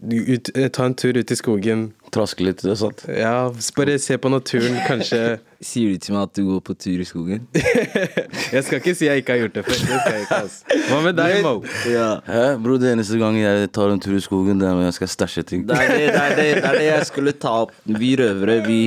ut 0.00 0.50
eh, 0.54 0.68
Ta 0.72 0.84
en 0.88 0.94
tur 0.96 1.16
ut 1.16 1.32
i 1.32 1.36
skogen. 1.36 1.88
Traske 2.12 2.44
litt, 2.44 2.62
det 2.64 2.70
er 2.72 2.78
sant? 2.80 3.02
Ja, 3.12 3.50
bare 3.76 3.98
se 4.00 4.16
på 4.20 4.30
naturen, 4.32 4.78
kanskje 4.88 5.20
Sier 5.68 5.92
du 5.92 6.00
til 6.00 6.14
meg 6.14 6.28
at 6.28 6.38
du 6.38 6.44
går 6.46 6.62
på 6.64 6.76
tur 6.80 7.02
i 7.02 7.08
skogen? 7.08 7.48
Jeg 8.54 8.62
skal 8.64 8.78
ikke 8.78 8.94
si 8.96 9.08
jeg 9.08 9.24
ikke 9.24 9.34
har 9.34 9.42
gjort 9.42 9.56
det 9.58 9.64
før. 9.66 9.74
Det 9.74 9.98
skal 9.98 10.14
jeg 10.14 10.22
ikke, 10.22 10.38
altså. 10.44 10.78
Hva 10.88 11.00
med 11.04 11.18
deg, 11.18 11.40
Mo? 11.44 11.52
ja. 11.90 12.06
Hæ, 12.28 12.44
bro, 12.64 12.78
det 12.80 12.94
eneste 12.94 13.18
gang 13.20 13.36
jeg 13.40 13.68
tar 13.76 13.92
en 13.92 14.00
tur 14.00 14.14
i 14.16 14.22
skogen, 14.24 14.62
det 14.62 14.68
er 14.70 14.78
når 14.78 14.86
jeg 14.86 14.96
skal 15.00 15.10
stæsje 15.16 15.44
ting. 15.50 15.66
Det 15.68 15.76
er 15.76 15.92
det, 15.92 15.98
det, 15.98 16.22
er 16.22 16.36
det, 16.38 16.46
det 16.62 16.64
er 16.70 16.78
det 16.78 16.86
jeg 16.86 17.10
skulle 17.10 17.34
ta 17.36 17.52
opp. 17.66 17.74
Vi 17.98 18.14
røvere, 18.22 18.60
vi 18.68 18.80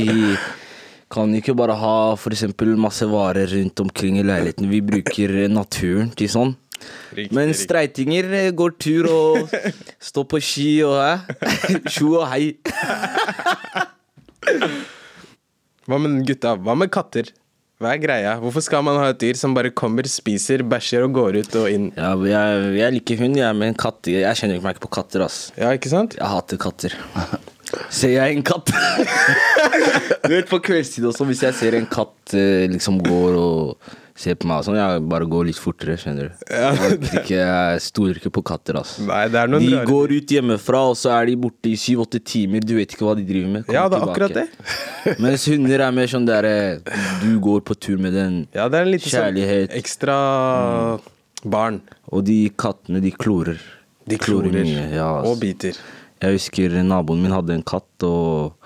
kan 1.12 1.32
ikke 1.36 1.56
bare 1.58 1.76
ha 1.78 1.96
eksempel 2.16 2.74
masse 2.80 3.06
varer 3.10 3.50
rundt 3.52 3.84
omkring 3.84 4.20
i 4.20 4.26
leiligheten. 4.26 4.70
Vi 4.72 4.82
bruker 4.86 5.36
naturen 5.52 6.12
til 6.16 6.32
sånn. 6.32 6.56
Riktig, 7.14 7.36
Men 7.36 7.52
streitinger 7.54 8.32
eh, 8.34 8.48
går 8.58 8.74
tur 8.82 9.10
og 9.12 9.52
står 10.10 10.26
på 10.32 10.40
ski 10.42 10.70
og 10.88 10.98
hæ? 10.98 11.12
Tjo 11.94 12.16
og 12.22 12.26
hei. 12.32 12.56
Hva 15.86 16.00
med 16.02 16.24
gutta? 16.26 16.56
Hva 16.58 16.78
med 16.80 16.90
katter? 16.94 17.30
Hva 17.82 17.96
er 17.96 18.02
greia? 18.02 18.34
Hvorfor 18.42 18.62
skal 18.62 18.84
man 18.86 19.00
ha 19.02 19.08
et 19.10 19.22
dyr 19.22 19.38
som 19.38 19.56
bare 19.58 19.72
kommer, 19.74 20.06
spiser, 20.10 20.62
bæsjer 20.70 21.08
og 21.08 21.16
går 21.18 21.40
ut 21.42 21.56
og 21.64 21.70
inn? 21.74 21.88
Ja, 21.98 22.12
jeg, 22.30 22.68
jeg 22.78 22.98
liker 22.98 23.24
hund, 23.24 23.40
jeg, 23.42 23.58
men 23.58 23.78
katt 23.78 24.10
Jeg 24.12 24.38
kjenner 24.38 24.62
meg 24.62 24.78
ikke 24.78 24.86
på 24.86 24.96
katter, 25.00 25.26
ass. 25.26 25.40
Ja, 25.58 25.74
ikke 25.74 25.90
sant? 25.90 26.18
Jeg 26.20 26.30
hater 26.30 26.62
katter. 26.62 26.98
Ser 27.92 28.14
jeg 28.16 28.38
en 28.38 28.44
katt 28.48 28.72
Du 30.26 30.32
vet 30.32 30.48
på 30.50 30.62
kveldstid 30.64 31.06
også, 31.10 31.26
hvis 31.28 31.42
jeg 31.44 31.58
ser 31.58 31.76
en 31.76 31.90
katt 31.92 32.36
eh, 32.38 32.70
liksom 32.72 33.02
går 33.04 33.36
og 33.40 33.92
ser 34.22 34.36
på 34.38 34.46
meg 34.50 34.62
og 34.62 34.66
sånn, 34.68 34.78
jeg 34.78 35.02
bare 35.10 35.26
går 35.30 35.48
litt 35.48 35.58
fortere, 35.58 35.96
skjønner 35.98 36.28
du. 36.30 36.42
Jeg, 36.54 37.22
jeg 37.32 37.82
stoler 37.82 38.20
ikke 38.20 38.32
på 38.36 38.44
katter, 38.46 38.78
altså. 38.82 39.06
Nei, 39.08 39.24
det 39.34 39.40
er 39.42 39.50
noen 39.50 39.64
De 39.66 39.72
rare 39.74 39.88
går 39.90 40.14
ut 40.14 40.34
hjemmefra, 40.36 40.82
og 40.92 40.98
så 41.00 41.14
er 41.16 41.32
de 41.32 41.38
borte 41.42 41.72
i 41.72 41.78
syv-åtte 41.80 42.22
timer. 42.22 42.62
Du 42.62 42.76
vet 42.78 42.94
ikke 42.94 43.08
hva 43.08 43.16
de 43.18 43.26
driver 43.26 43.50
med. 43.56 43.66
Kommer 43.66 43.80
Ja, 43.80 43.86
det 43.90 43.98
er 43.98 44.06
akkurat 44.12 44.36
det. 44.38 44.46
Mens 45.24 45.48
hunder 45.50 45.86
er 45.88 45.96
mer 45.96 46.12
sånn 46.12 46.28
derre 46.30 46.54
Du 47.24 47.32
går 47.42 47.64
på 47.66 47.78
tur 47.82 47.98
med 48.04 48.14
den, 48.14 48.36
Ja, 48.54 48.68
det 48.70 48.82
er 48.82 48.86
en 48.86 48.94
litt 48.94 49.08
Kjærlighet. 49.10 49.72
sånn 49.72 49.82
ekstra 49.82 50.18
barn. 51.42 51.82
og 52.12 52.28
de 52.28 52.44
kattene, 52.54 53.02
de 53.02 53.16
klorer. 53.16 53.58
De 54.06 54.18
klorer 54.22 54.54
mye, 54.54 54.86
ja, 54.94 55.08
altså. 55.18 55.34
og 55.34 55.42
biter. 55.42 55.82
Jeg 56.22 56.38
husker 56.38 56.76
naboen 56.86 57.22
min 57.24 57.34
hadde 57.34 57.56
en 57.58 57.64
katt, 57.66 58.06
og 58.06 58.58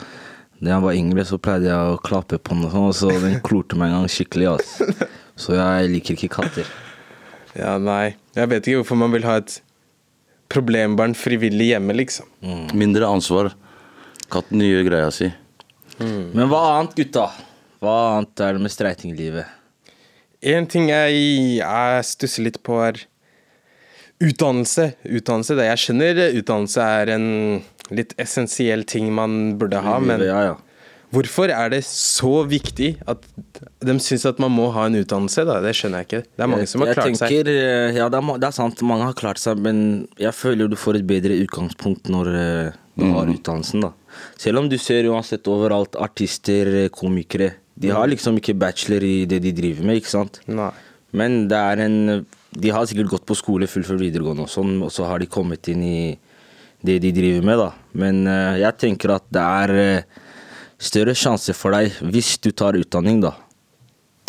da 0.59 0.73
jeg 0.73 0.83
var 0.83 0.97
yngre, 0.97 1.23
så 1.27 1.39
pleide 1.39 1.69
jeg 1.69 1.93
å 1.93 1.99
klappe 2.03 2.39
på 2.39 2.55
den, 2.55 2.65
og 2.67 2.73
sånn, 2.73 2.95
så 2.95 3.13
den 3.23 3.37
klorte 3.45 3.77
meg 3.79 3.93
en 3.93 4.01
gang 4.01 4.11
skikkelig. 4.11 4.49
ass. 4.57 5.07
Så 5.39 5.55
jeg 5.55 5.89
liker 5.93 6.15
ikke 6.17 6.31
katter. 6.37 6.67
Ja, 7.55 7.77
nei. 7.79 8.15
Jeg 8.35 8.51
vet 8.51 8.67
ikke 8.67 8.81
hvorfor 8.81 8.99
man 8.99 9.13
vil 9.15 9.25
ha 9.27 9.37
et 9.39 9.57
problembarn 10.51 11.15
frivillig 11.15 11.71
hjemme, 11.73 11.95
liksom. 11.95 12.27
Mindre 12.75 13.07
ansvar. 13.07 13.53
Katten 14.31 14.63
gjør 14.63 14.87
greia 14.89 15.11
si. 15.15 15.31
Men 15.99 16.49
hva 16.51 16.61
annet, 16.75 16.95
gutta? 16.99 17.29
Hva 17.83 17.95
annet 18.17 18.43
er 18.43 18.57
det 18.57 18.63
med 18.65 18.73
streitinglivet? 18.73 19.51
En 20.45 20.67
ting 20.69 20.89
jeg, 20.91 21.19
jeg 21.61 22.07
stusser 22.11 22.45
litt 22.47 22.59
på, 22.65 22.79
er 22.83 22.99
utdannelse. 24.23 24.91
Utdannelse, 25.03 25.57
det 25.57 25.65
Jeg 25.69 25.81
skjønner 25.83 26.21
utdannelse 26.39 26.85
er 26.99 27.15
en 27.15 27.27
litt 27.93 28.15
essensiell 28.21 28.85
ting 28.87 29.11
man 29.13 29.57
burde 29.59 29.81
ha, 29.83 29.97
men 30.01 30.23
ja, 30.25 30.37
ja. 30.47 30.53
hvorfor 31.13 31.51
er 31.53 31.69
det 31.69 31.83
så 31.85 32.39
viktig 32.49 32.95
at 33.05 33.27
de 33.85 33.97
syns 34.01 34.25
at 34.25 34.39
man 34.41 34.53
må 34.55 34.71
ha 34.73 34.87
en 34.89 34.97
utdannelse? 34.97 35.45
da? 35.45 35.59
Det 35.63 35.75
skjønner 35.77 36.01
jeg 36.01 36.09
ikke. 36.09 36.23
Det 36.31 36.45
er 36.47 36.49
mange 36.49 36.69
som 36.71 36.85
har 36.85 36.93
klart 36.95 37.11
tenker, 37.11 37.51
seg. 37.51 37.99
Ja, 37.99 38.07
det 38.09 38.21
er, 38.21 38.31
det 38.41 38.49
er 38.49 38.57
sant, 38.57 38.81
mange 38.87 39.11
har 39.11 39.19
klart 39.19 39.41
seg, 39.41 39.61
men 39.61 39.83
jeg 40.21 40.33
føler 40.37 40.71
du 40.71 40.79
får 40.79 41.01
et 41.01 41.07
bedre 41.09 41.37
utgangspunkt 41.43 42.09
når 42.13 42.31
eh, 42.39 42.79
du 42.95 43.05
har 43.11 43.29
utdannelsen, 43.29 43.85
da. 43.85 43.93
Selv 44.39 44.63
om 44.63 44.71
du 44.71 44.79
ser 44.79 45.05
uansett 45.11 45.47
overalt 45.51 45.97
artister, 45.99 46.71
eh, 46.85 46.89
komikere. 46.93 47.51
De 47.75 47.91
har 47.91 48.07
liksom 48.07 48.39
ikke 48.39 48.55
bachelor 48.55 49.03
i 49.03 49.25
det 49.27 49.41
de 49.43 49.51
driver 49.53 49.85
med, 49.85 49.99
ikke 49.99 50.13
sant? 50.13 50.39
Nei. 50.47 50.71
Men 51.15 51.45
det 51.51 51.59
er 51.59 51.81
en 51.85 51.97
De 52.55 52.71
har 52.71 52.85
sikkert 52.87 53.11
gått 53.11 53.25
på 53.27 53.35
skole, 53.37 53.67
fullført 53.67 53.99
videregående 53.99 54.45
og 54.45 54.51
sånn, 54.51 54.77
og 54.85 54.91
så 54.93 55.09
har 55.09 55.19
de 55.19 55.27
kommet 55.31 55.67
inn 55.71 55.83
i 55.83 55.97
det 56.85 56.99
de 57.03 57.11
driver 57.15 57.47
med, 57.47 57.59
da. 57.59 57.71
Men 57.97 58.21
uh, 58.29 58.55
jeg 58.59 58.77
tenker 58.81 59.15
at 59.15 59.25
det 59.33 59.43
er 59.43 59.73
uh, 59.75 60.21
større 60.81 61.15
sjanse 61.17 61.55
for 61.57 61.75
deg 61.75 61.95
hvis 62.13 62.35
du 62.43 62.51
tar 62.55 62.77
utdanning, 62.79 63.23
da. 63.25 63.33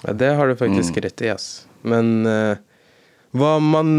Ja, 0.04 0.14
det 0.16 0.33
har 0.38 0.50
du 0.50 0.59
faktisk 0.59 0.99
rett 1.04 1.23
i, 1.25 1.30
ass. 1.33 1.66
Men 1.87 2.26
uh, 2.26 2.56
hva 3.37 3.56
om 3.61 3.71
man 3.75 3.90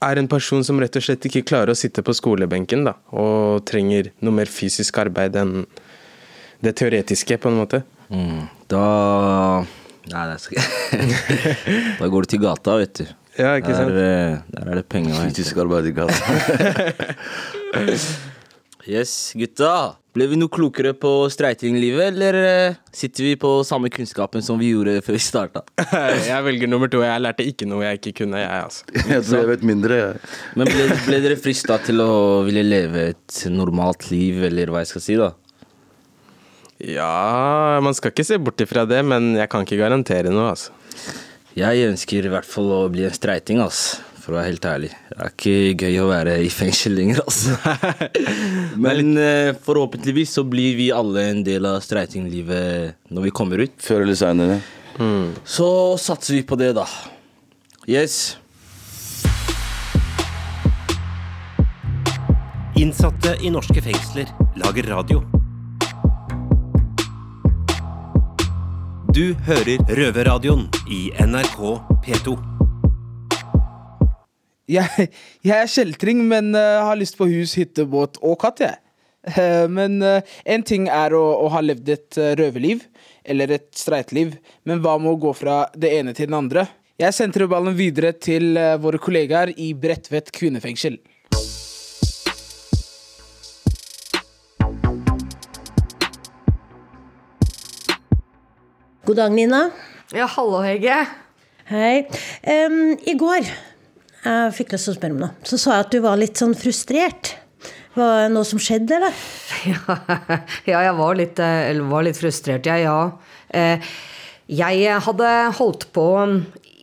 er 0.00 0.16
en 0.16 0.28
person 0.30 0.64
som 0.64 0.80
rett 0.80 0.96
og 0.96 1.04
slett 1.04 1.26
ikke 1.28 1.44
klarer 1.48 1.74
å 1.74 1.78
sitte 1.78 2.04
på 2.04 2.14
skolebenken, 2.16 2.86
da, 2.88 2.96
og 3.12 3.64
trenger 3.68 4.12
noe 4.24 4.38
mer 4.40 4.50
fysisk 4.50 5.00
arbeid 5.02 5.36
enn 5.36 5.64
det 6.64 6.74
teoretiske, 6.80 7.36
på 7.40 7.50
en 7.50 7.60
måte? 7.60 7.82
Mm. 8.10 8.48
Da 8.70 8.84
Nei, 10.10 10.22
det 10.26 10.40
skal 10.42 10.58
Da 12.00 12.08
går 12.10 12.24
du 12.24 12.30
til 12.32 12.40
gata, 12.42 12.74
vet 12.80 13.02
du. 13.02 13.04
Ja, 13.40 13.54
ikke 13.60 13.72
sant? 13.76 13.92
Der, 13.96 14.42
der 14.52 14.64
er 14.74 14.80
det 14.82 14.86
penger 14.92 15.16
å 15.16 15.22
hente. 15.24 15.38
Fysisk 15.40 15.56
arbeid 15.64 15.88
i 15.90 15.94
gata. 15.96 16.20
Yes, 18.90 19.10
gutta. 19.36 19.96
Ble 20.16 20.24
vi 20.26 20.36
noe 20.40 20.48
klokere 20.50 20.90
på 20.98 21.10
streitinglivet, 21.30 22.06
eller 22.08 22.34
eh, 22.40 22.78
sitter 22.96 23.26
vi 23.28 23.34
på 23.38 23.50
samme 23.68 23.90
kunnskapen 23.92 24.42
som 24.42 24.58
vi 24.58 24.70
gjorde 24.72 24.96
før 25.06 25.14
vi 25.14 25.20
starta? 25.22 25.60
Jeg 26.30 26.40
velger 26.46 26.66
nummer 26.72 26.88
to. 26.90 27.02
Jeg 27.04 27.22
lærte 27.22 27.44
ikke 27.46 27.68
noe 27.70 27.84
jeg 27.84 28.00
ikke 28.00 28.14
kunne, 28.22 28.40
jeg, 28.40 28.64
altså. 28.64 28.82
Jeg 29.12 29.20
tror 29.28 29.38
jeg 29.42 29.48
vet 29.52 29.64
mindre. 29.70 29.94
jeg. 30.00 30.12
Men 30.58 30.64
ble, 30.72 30.84
ble 31.06 31.16
dere 31.28 31.36
frista 31.38 31.76
til 31.84 32.00
å 32.02 32.08
ville 32.48 32.64
leve 32.66 33.04
et 33.12 33.32
normalt 33.52 34.08
liv, 34.10 34.40
eller 34.48 34.66
hva 34.72 34.80
jeg 34.82 34.90
skal 34.94 35.04
si, 35.06 35.14
da? 35.20 35.30
Ja, 36.80 37.78
man 37.84 37.92
skal 37.94 38.10
ikke 38.14 38.24
se 38.26 38.40
bort 38.40 38.60
ifra 38.64 38.86
det, 38.88 39.02
men 39.06 39.34
jeg 39.36 39.48
kan 39.52 39.60
ikke 39.68 39.78
garantere 39.84 40.32
noe, 40.32 40.48
altså. 40.56 40.72
Jeg 41.58 41.88
ønsker 41.88 42.26
i 42.26 42.30
hvert 42.30 42.46
fall 42.46 42.68
å 42.70 42.84
bli 42.92 43.02
en 43.08 43.14
streiting, 43.14 43.58
ass. 43.64 43.98
For 44.20 44.34
å 44.34 44.38
være 44.38 44.50
helt 44.52 44.66
ærlig. 44.68 44.90
Det 45.08 45.16
er 45.16 45.32
ikke 45.32 45.86
gøy 45.86 45.96
å 46.02 46.10
være 46.10 46.34
i 46.44 46.50
fengsel 46.60 46.94
lenger, 46.94 47.22
altså. 47.24 47.56
Men 48.84 49.16
eh, 49.18 49.50
forhåpentligvis 49.64 50.36
så 50.38 50.44
blir 50.46 50.76
vi 50.78 50.90
alle 50.94 51.26
en 51.32 51.40
del 51.46 51.66
av 51.66 51.80
streitinglivet 51.82 53.10
når 53.10 53.26
vi 53.26 53.34
kommer 53.34 53.64
ut. 53.64 53.74
Før 53.82 54.06
eller 54.06 54.18
seinere. 54.18 54.60
Så 55.48 55.66
satser 55.98 56.36
vi 56.36 56.44
på 56.46 56.58
det, 56.60 56.74
da. 56.76 56.84
Yes. 57.88 58.36
Innsatte 62.78 63.38
i 63.40 63.50
norske 63.52 63.82
fengsler 63.82 64.30
lager 64.60 64.92
radio. 64.92 65.39
Du 69.20 69.34
hører 69.44 69.82
Røverradioen 69.98 70.62
i 70.88 71.10
NRK 71.20 71.58
P2. 72.06 72.32
Jeg, 74.72 75.08
jeg 75.44 75.56
er 75.58 75.68
kjeltring, 75.68 76.22
men 76.30 76.54
uh, 76.56 76.86
har 76.86 76.96
lyst 76.96 77.18
på 77.18 77.28
hus, 77.28 77.52
hytte, 77.60 77.84
båt 77.84 78.16
og 78.24 78.38
katt, 78.40 78.62
jeg. 78.64 78.78
Uh, 79.28 79.66
men 79.68 79.98
uh, 80.00 80.24
en 80.48 80.64
ting 80.64 80.88
er 80.88 81.12
å, 81.18 81.20
å 81.36 81.50
ha 81.52 81.60
levd 81.60 81.92
et 81.98 82.20
røverliv, 82.40 82.86
eller 83.28 83.52
et 83.58 83.68
streitliv, 83.76 84.38
men 84.64 84.80
hva 84.80 84.96
med 84.96 85.12
å 85.12 85.20
gå 85.26 85.34
fra 85.36 85.66
det 85.76 85.92
ene 85.98 86.16
til 86.16 86.30
den 86.30 86.40
andre? 86.40 86.64
Jeg 87.02 87.12
sentrer 87.18 87.50
ballen 87.50 87.76
videre 87.76 88.14
til 88.16 88.54
våre 88.80 89.02
kollegaer 89.04 89.52
i 89.52 89.74
Bredtvet 89.76 90.32
kvinnefengsel. 90.32 90.96
God 99.10 99.16
dag, 99.18 99.32
Nina. 99.34 99.58
Ja, 100.14 100.28
hallo, 100.30 100.60
Hege. 100.62 100.94
Hei. 101.66 102.04
Um, 102.46 102.92
I 103.10 103.16
går 103.18 103.40
jeg 103.42 104.52
fikk 104.54 104.70
lyst 104.76 104.86
til 104.86 104.92
å 104.92 104.94
spørre 105.00 105.16
om 105.16 105.22
noe. 105.24 105.30
Så 105.42 105.58
sa 105.58 105.72
jeg 105.74 105.86
at 105.88 105.96
du 105.96 105.98
var 106.04 106.20
litt 106.20 106.38
sånn 106.38 106.54
frustrert. 106.54 107.32
Var 107.98 108.12
det 108.20 108.28
noe 108.36 108.46
som 108.46 108.60
skjedde, 108.62 109.00
eller? 109.00 109.16
Ja, 110.70 110.84
jeg 110.86 110.92
var 111.00 111.18
litt, 111.18 111.42
eh, 111.42 111.80
var 111.90 112.06
litt 112.06 112.20
frustrert, 112.20 112.70
jeg, 112.70 112.84
ja. 112.86 112.94
Eh, 113.50 113.90
Jeg 114.46 115.02
hadde 115.08 115.32
holdt 115.58 115.88
på 115.90 116.06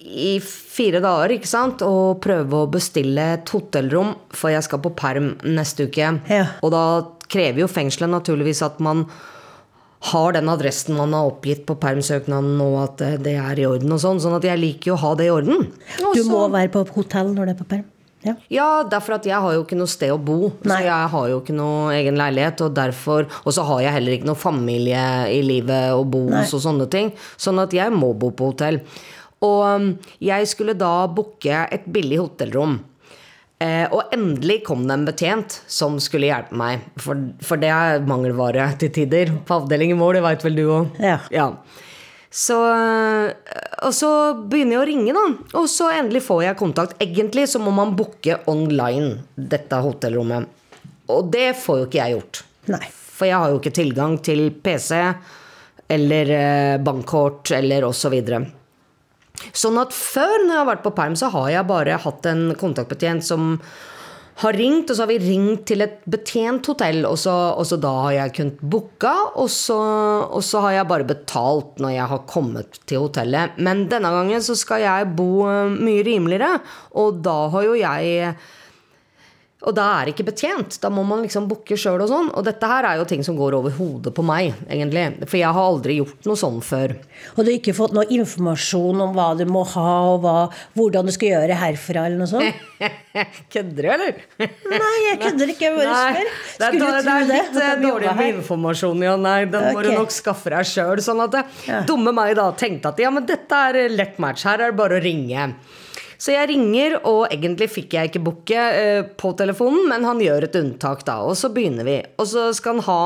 i 0.03 0.35
fire 0.43 0.99
dager, 1.07 1.37
ikke 1.37 1.53
sant, 1.53 1.87
og 1.87 2.19
prøve 2.27 2.65
å 2.65 2.67
bestille 2.75 3.29
et 3.37 3.55
hotellrom, 3.55 4.17
for 4.35 4.51
jeg 4.51 4.67
skal 4.67 4.83
på 4.83 4.91
perm 4.99 5.31
neste 5.47 5.87
uke. 5.87 6.11
Ja. 6.27 6.43
Og 6.59 6.75
da 6.75 6.83
krever 7.31 7.63
jo 7.63 7.71
fengselet 7.71 8.11
naturligvis 8.17 8.65
at 8.67 8.83
man 8.83 9.05
har 9.99 10.33
den 10.37 10.49
adressen 10.49 10.95
man 10.97 11.13
har 11.17 11.31
oppgitt 11.31 11.65
på 11.67 11.75
permsøknaden, 11.81 12.57
og 12.61 12.79
at 12.83 13.03
eh, 13.05 13.19
det 13.21 13.35
er 13.41 13.59
i 13.59 13.67
orden 13.67 13.93
og 13.95 14.01
sånn. 14.03 14.21
Sånn 14.21 14.37
at 14.37 14.45
jeg 14.45 14.61
liker 14.61 14.93
jo 14.93 14.97
å 14.97 15.03
ha 15.03 15.13
det 15.17 15.27
i 15.27 15.33
orden. 15.33 15.69
Også, 15.97 16.15
Du 16.21 16.29
må 16.29 16.43
være 16.53 16.71
på 16.73 16.85
hotell 16.95 17.33
når 17.33 17.49
du 17.49 17.53
er 17.55 17.61
på 17.61 17.69
perm. 17.75 17.85
Ja. 18.25 18.33
ja, 18.51 18.67
derfor 18.89 19.15
at 19.19 19.27
jeg 19.29 19.37
har 19.39 19.53
jo 19.53 19.61
ikke 19.63 19.77
noe 19.77 19.89
sted 19.89 20.11
å 20.11 20.17
bo. 20.19 20.49
Nei. 20.65 20.73
Så 20.73 20.87
jeg 20.87 21.11
har 21.13 21.27
jo 21.31 21.37
ikke 21.39 21.55
noe 21.55 21.93
egen 21.95 22.17
leilighet, 22.19 22.63
og 22.65 22.73
derfor 22.75 23.27
Og 23.45 23.53
så 23.55 23.63
har 23.69 23.83
jeg 23.85 23.93
heller 23.93 24.15
ikke 24.17 24.27
noe 24.27 24.41
familie 24.41 25.03
i 25.31 25.37
livet 25.45 25.93
å 25.93 26.01
bo 26.03 26.25
hos 26.33 26.55
og 26.57 26.63
sånne 26.65 26.89
ting. 26.91 27.13
Sånn 27.37 27.61
at 27.61 27.75
jeg 27.77 27.93
må 27.93 28.11
bo 28.17 28.33
på 28.35 28.51
hotell. 28.51 28.81
Og 29.45 29.61
um, 29.69 29.89
jeg 30.23 30.49
skulle 30.49 30.73
da 30.77 31.05
booke 31.13 31.65
et 31.71 31.85
billig 31.93 32.17
hotellrom. 32.23 32.79
Eh, 33.57 33.87
og 33.89 34.13
endelig 34.13 34.59
kom 34.67 34.83
det 34.85 34.93
en 34.93 35.05
betjent 35.07 35.55
som 35.71 35.95
skulle 36.03 36.29
hjelpe 36.29 36.57
meg. 36.57 36.83
For, 37.01 37.17
for 37.41 37.61
det 37.61 37.71
er 37.73 38.05
mangelvare 38.05 38.69
til 38.81 38.91
tider 38.93 39.33
på 39.47 39.61
avdelingen 39.63 39.97
vår, 40.01 40.19
det 40.19 40.25
veit 40.27 40.45
vel 40.45 40.59
du 40.59 40.65
òg. 40.67 40.99
Ja. 41.33 41.47
Så, 42.37 42.57
og 42.57 43.93
så 43.95 44.11
begynner 44.37 44.75
jeg 44.75 44.81
å 44.81 44.87
ringe, 44.91 45.15
da. 45.15 45.25
Og 45.57 45.65
så 45.71 45.89
endelig 45.95 46.21
får 46.27 46.43
jeg 46.43 46.59
kontakt. 46.59 46.99
Egentlig 47.01 47.47
så 47.49 47.61
må 47.63 47.73
man 47.73 47.95
booke 47.97 48.37
online 48.51 49.23
dette 49.33 49.79
hotellrommet. 49.81 50.45
Og 51.09 51.31
det 51.33 51.53
får 51.57 51.81
jo 51.81 51.87
ikke 51.87 52.01
jeg 52.03 52.17
gjort. 52.17 52.43
Nei. 52.75 52.83
For 53.17 53.25
jeg 53.25 53.41
har 53.41 53.49
jo 53.49 53.57
ikke 53.57 53.73
tilgang 53.73 54.17
til 54.21 54.51
PC 54.61 54.91
eller 55.87 56.33
eh, 56.35 56.77
bankkort 56.83 57.55
eller 57.57 57.87
osv. 57.87 58.03
Så 58.03 58.13
videre. 58.13 58.43
Sånn 59.53 59.77
at 59.81 59.93
før, 59.95 60.39
når 60.45 60.53
jeg 60.53 60.61
har 60.63 60.71
vært 60.71 60.87
på 60.87 60.95
perm, 60.97 61.19
så 61.19 61.29
har 61.33 61.51
jeg 61.53 61.69
bare 61.69 62.01
hatt 62.07 62.27
en 62.31 62.49
kontaktbetjent 62.57 63.25
som 63.25 63.55
har 64.37 64.53
ringt, 64.53 64.91
og 64.91 64.97
så 64.97 65.01
har 65.01 65.09
vi 65.09 65.17
ringt 65.23 65.63
til 65.69 65.81
et 65.81 66.03
betjent 66.05 66.67
hotell, 66.69 67.01
og 67.09 67.15
så, 67.17 67.33
og 67.57 67.65
så 67.65 67.79
da 67.81 67.93
har 68.03 68.13
jeg 68.13 68.35
kunnet 68.37 68.59
booka, 68.61 69.13
og 69.33 69.47
og 69.47 70.43
så 70.45 70.61
har 70.65 70.75
jeg 70.75 70.89
bare 70.91 71.07
betalt 71.09 71.81
når 71.81 71.95
jeg 71.95 72.11
har 72.11 72.27
kommet 72.29 72.77
til 72.85 73.07
hotellet. 73.07 73.57
Men 73.57 73.87
denne 73.89 74.11
gangen 74.13 74.43
så 74.45 74.53
skal 74.57 74.83
jeg 74.83 75.09
bo 75.17 75.47
eh, 75.49 75.73
mye 75.73 76.05
rimeligere, 76.05 76.61
og 77.01 77.23
da 77.25 77.39
har 77.53 77.65
jo 77.65 77.79
jeg 77.81 78.35
og 79.65 79.73
da 79.73 79.85
er 79.97 80.05
det 80.05 80.11
ikke 80.13 80.27
betjent. 80.27 80.75
Da 80.83 80.89
må 80.93 81.01
man 81.07 81.23
liksom 81.25 81.47
booke 81.49 81.73
sjøl 81.81 82.03
og 82.03 82.09
sånn. 82.11 82.27
Og 82.37 82.43
dette 82.45 82.67
her 82.69 82.85
er 82.85 82.99
jo 82.99 83.07
ting 83.09 83.23
som 83.25 83.33
går 83.39 83.55
over 83.57 83.73
hodet 83.73 84.11
på 84.13 84.21
meg, 84.21 84.51
egentlig. 84.69 85.05
For 85.25 85.39
jeg 85.39 85.49
har 85.49 85.69
aldri 85.71 85.95
gjort 85.97 86.27
noe 86.29 86.37
sånn 86.37 86.59
før. 86.61 86.93
Og 87.33 87.39
du 87.41 87.47
har 87.49 87.55
ikke 87.55 87.73
fått 87.73 87.95
noe 87.97 88.05
informasjon 88.13 89.01
om 89.07 89.15
hva 89.17 89.31
du 89.39 89.41
må 89.49 89.63
ha, 89.73 89.87
og 90.11 90.19
hva, 90.21 90.35
hvordan 90.77 91.09
du 91.09 91.13
skal 91.15 91.31
gjøre 91.33 91.57
herfra, 91.57 92.03
eller 92.05 92.21
noe 92.21 92.29
sånt? 92.29 92.61
Kødder 93.55 93.81
du, 93.87 93.89
eller? 93.95 94.19
Nei, 94.45 94.93
jeg 95.07 95.19
kødder 95.23 95.53
ikke. 95.55 95.65
Jeg 95.71 95.79
bare 95.79 95.97
spør. 96.03 96.29
det 96.61 96.69
du 96.69 96.77
tro 96.77 96.91
det 96.93 97.01
tro 97.01 97.15
er 97.15 97.25
det, 97.25 97.39
litt 97.41 97.49
det, 97.57 97.63
de 97.63 97.71
eh, 97.71 97.81
dårlig 97.87 98.11
med 98.11 98.21
her. 98.21 98.37
informasjon, 98.43 99.03
ja. 99.07 99.15
Nei, 99.25 99.39
den 99.57 99.67
må 99.73 99.81
du 99.87 99.89
nok 99.95 100.13
skaffe 100.13 100.53
deg 100.53 100.69
sjøl. 100.69 101.01
Sånn 101.01 101.23
at 101.25 101.33
det, 101.33 101.43
Ja. 101.65 101.81
dumme 101.89 102.13
meg 102.13 102.35
da 102.37 102.51
tenkte 102.53 102.93
at 102.93 103.01
ja, 103.01 103.09
men 103.09 103.25
dette 103.25 103.63
er 103.71 103.89
lett 103.89 104.21
match. 104.21 104.45
Her 104.45 104.61
er 104.67 104.71
det 104.75 104.77
bare 104.77 105.01
å 105.01 105.03
ringe. 105.03 105.49
Så 106.17 106.33
jeg 106.33 106.49
ringer, 106.49 106.97
og 107.05 107.27
egentlig 107.29 107.69
fikk 107.69 107.93
jeg 107.93 108.09
ikke 108.09 108.23
booke 108.25 108.61
eh, 108.73 109.03
på 109.05 109.33
telefonen, 109.37 109.85
men 109.91 110.07
han 110.07 110.21
gjør 110.23 110.47
et 110.47 110.57
unntak 110.57 111.05
da, 111.05 111.19
og 111.25 111.37
så 111.37 111.51
begynner 111.53 111.85
vi. 111.85 111.99
Og 112.17 112.29
så 112.31 112.49
skal 112.57 112.79
han 112.79 112.87
ha 112.87 113.03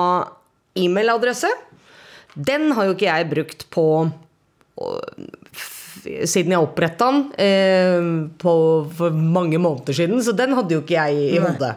e-mailadresse. 0.80 1.52
Den 2.36 2.72
har 2.78 2.88
jo 2.88 2.96
ikke 2.96 3.10
jeg 3.10 3.32
brukt 3.34 3.68
på 3.74 3.88
siden 6.02 6.54
jeg 6.56 6.64
oppretta 6.64 7.10
den 7.12 7.26
eh, 7.42 8.06
på, 8.42 8.54
for 8.98 9.12
mange 9.12 9.60
måneder 9.62 9.96
siden, 9.96 10.22
så 10.24 10.34
den 10.36 10.56
hadde 10.58 10.78
jo 10.78 10.84
ikke 10.86 10.98
jeg 10.98 11.36
i 11.36 11.42
hodet. 11.42 11.76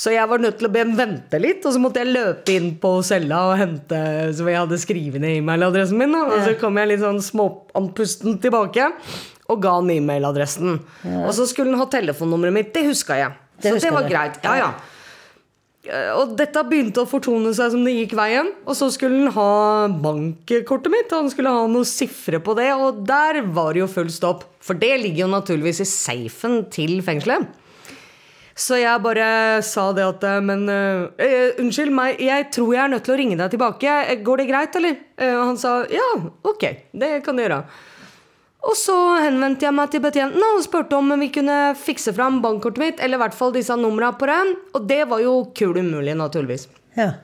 Så 0.00 0.14
jeg 0.14 0.24
var 0.30 0.40
nødt 0.40 0.56
til 0.56 0.68
å 0.68 0.72
be 0.72 0.84
dem 0.86 0.94
vente 0.96 1.40
litt, 1.42 1.66
og 1.66 1.74
så 1.74 1.80
måtte 1.82 2.00
jeg 2.00 2.14
løpe 2.14 2.54
inn 2.54 2.70
på 2.80 2.92
cella 3.04 3.42
og 3.50 3.58
hente 3.60 3.98
som 4.38 4.48
jeg 4.48 4.60
hadde 4.62 4.78
skrevet 4.80 5.20
ned 5.20 5.40
e-mailadressen 5.40 5.98
min, 6.00 6.14
og 6.16 6.38
så 6.46 6.54
kom 6.60 6.78
jeg 6.80 6.92
litt 6.92 7.02
sånn 7.02 7.20
småandpusten 7.26 8.38
tilbake 8.40 8.86
og 9.50 9.60
ga 9.64 9.76
han 9.80 9.90
e-mailadressen. 9.92 10.78
Og 11.26 11.32
så 11.36 11.46
skulle 11.50 11.74
han 11.74 11.82
ha 11.82 11.88
telefonnummeret 11.90 12.56
mitt, 12.60 12.72
det 12.76 12.86
huska 12.88 13.18
jeg. 13.18 13.36
Det 13.60 13.74
så 13.76 13.82
det 13.82 13.92
var 13.92 14.06
det. 14.06 14.12
greit. 14.14 14.40
Ja, 14.46 14.54
ja. 14.56 14.70
Eh, 15.90 16.10
Og 16.16 16.34
dette 16.36 16.60
begynte 16.68 17.02
å 17.02 17.08
fortone 17.08 17.52
seg 17.56 17.72
som 17.74 17.84
det 17.84 17.94
gikk 17.96 18.14
veien. 18.18 18.50
Og 18.68 18.76
så 18.76 18.90
skulle 18.92 19.18
han 19.26 19.32
ha 19.36 19.88
bankkortet 20.00 20.92
mitt, 20.92 21.12
og 21.12 21.24
han 21.24 21.30
skulle 21.32 21.52
ha 21.54 21.66
noen 21.68 21.88
sifre 21.88 22.40
på 22.44 22.54
det. 22.58 22.70
Og 22.76 23.02
der 23.08 23.40
var 23.52 23.72
det 23.74 23.82
jo 23.84 23.88
full 23.90 24.10
stopp. 24.12 24.44
For 24.64 24.76
det 24.76 24.94
ligger 25.02 25.24
jo 25.26 25.32
naturligvis 25.34 25.80
i 25.84 25.88
safen 25.88 26.62
til 26.72 26.98
fengselet. 27.04 27.48
Så 28.60 28.76
jeg 28.76 29.00
bare 29.00 29.62
sa 29.64 29.86
det 29.96 30.04
at 30.04 30.24
eh, 30.28 30.40
Men 30.44 30.66
eh, 30.68 31.54
unnskyld 31.62 31.94
meg, 31.96 32.18
jeg 32.20 32.50
tror 32.52 32.74
jeg 32.74 32.82
er 32.84 32.92
nødt 32.92 33.06
til 33.08 33.14
å 33.14 33.20
ringe 33.20 33.38
deg 33.40 33.54
tilbake. 33.54 33.94
Går 34.26 34.42
det 34.42 34.48
greit, 34.50 34.76
eller? 34.80 34.98
Og 35.30 35.44
han 35.52 35.60
sa 35.60 35.78
ja, 35.92 36.10
ok, 36.48 36.66
det 36.92 37.14
kan 37.24 37.36
du 37.36 37.44
gjøre. 37.44 37.62
Og 38.68 38.76
så 38.76 38.96
henvendte 39.24 39.64
jeg 39.64 39.72
meg 39.72 39.88
til 39.92 40.02
betjentene 40.04 40.52
og 40.56 40.66
spurte 40.66 40.98
om 40.98 41.14
vi 41.22 41.30
kunne 41.32 41.72
fikse 41.80 42.12
fram 42.16 42.42
bankkortet 42.44 42.82
mitt, 42.82 43.00
eller 43.00 43.16
i 43.16 43.22
hvert 43.24 43.38
fall 43.38 43.54
disse 43.56 43.76
numra 43.78 44.12
på 44.12 44.28
det. 44.28 44.42
Og 44.76 44.86
det 44.90 45.02
var 45.08 45.24
jo 45.24 45.34
kul 45.56 45.80
umulig, 45.80 46.14
naturligvis. 46.18 46.68
Ja. 46.98 47.14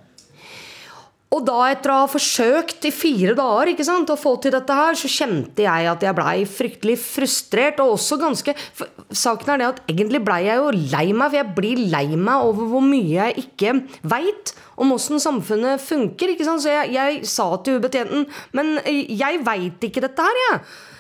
Og 1.37 1.43
da, 1.45 1.57
etter 1.69 1.91
å 1.91 1.99
ha 2.05 2.09
forsøkt 2.09 2.87
i 2.87 2.93
fire 2.95 3.35
dager 3.37 3.73
ikke 3.73 3.85
sant, 3.85 4.09
å 4.09 4.17
få 4.17 4.37
til 4.41 4.55
dette 4.55 4.73
her, 4.79 4.97
så 4.97 5.11
kjente 5.11 5.67
jeg 5.67 5.89
at 5.91 6.05
jeg 6.07 6.17
blei 6.17 6.37
fryktelig 6.49 6.97
frustrert. 7.03 7.83
Og 7.85 7.97
også 7.99 8.17
ganske 8.23 8.55
for 8.57 8.89
Saken 9.17 9.53
er 9.53 9.61
det 9.61 9.69
at 9.69 9.83
egentlig 9.93 10.23
blei 10.25 10.41
jeg 10.47 10.63
jo 10.63 10.73
lei 10.73 11.05
meg, 11.13 11.29
for 11.29 11.41
jeg 11.41 11.53
blir 11.59 11.83
lei 11.93 12.07
meg 12.15 12.47
over 12.49 12.71
hvor 12.71 12.85
mye 12.87 13.11
jeg 13.19 13.45
ikke 13.45 13.75
veit 14.09 14.55
om 14.81 14.95
åssen 14.97 15.21
samfunnet 15.23 15.83
funker. 15.83 16.33
ikke 16.33 16.47
sant, 16.49 16.65
Så 16.65 16.73
jeg, 16.73 16.95
jeg 16.97 17.23
sa 17.29 17.53
til 17.65 17.81
betjenten 17.83 18.27
Men 18.57 18.79
eh, 18.85 19.05
jeg 19.13 19.43
veit 19.45 19.83
ikke 19.91 20.07
dette 20.07 20.25
her, 20.31 20.45
jeg. 20.47 20.61
Er 20.63 20.96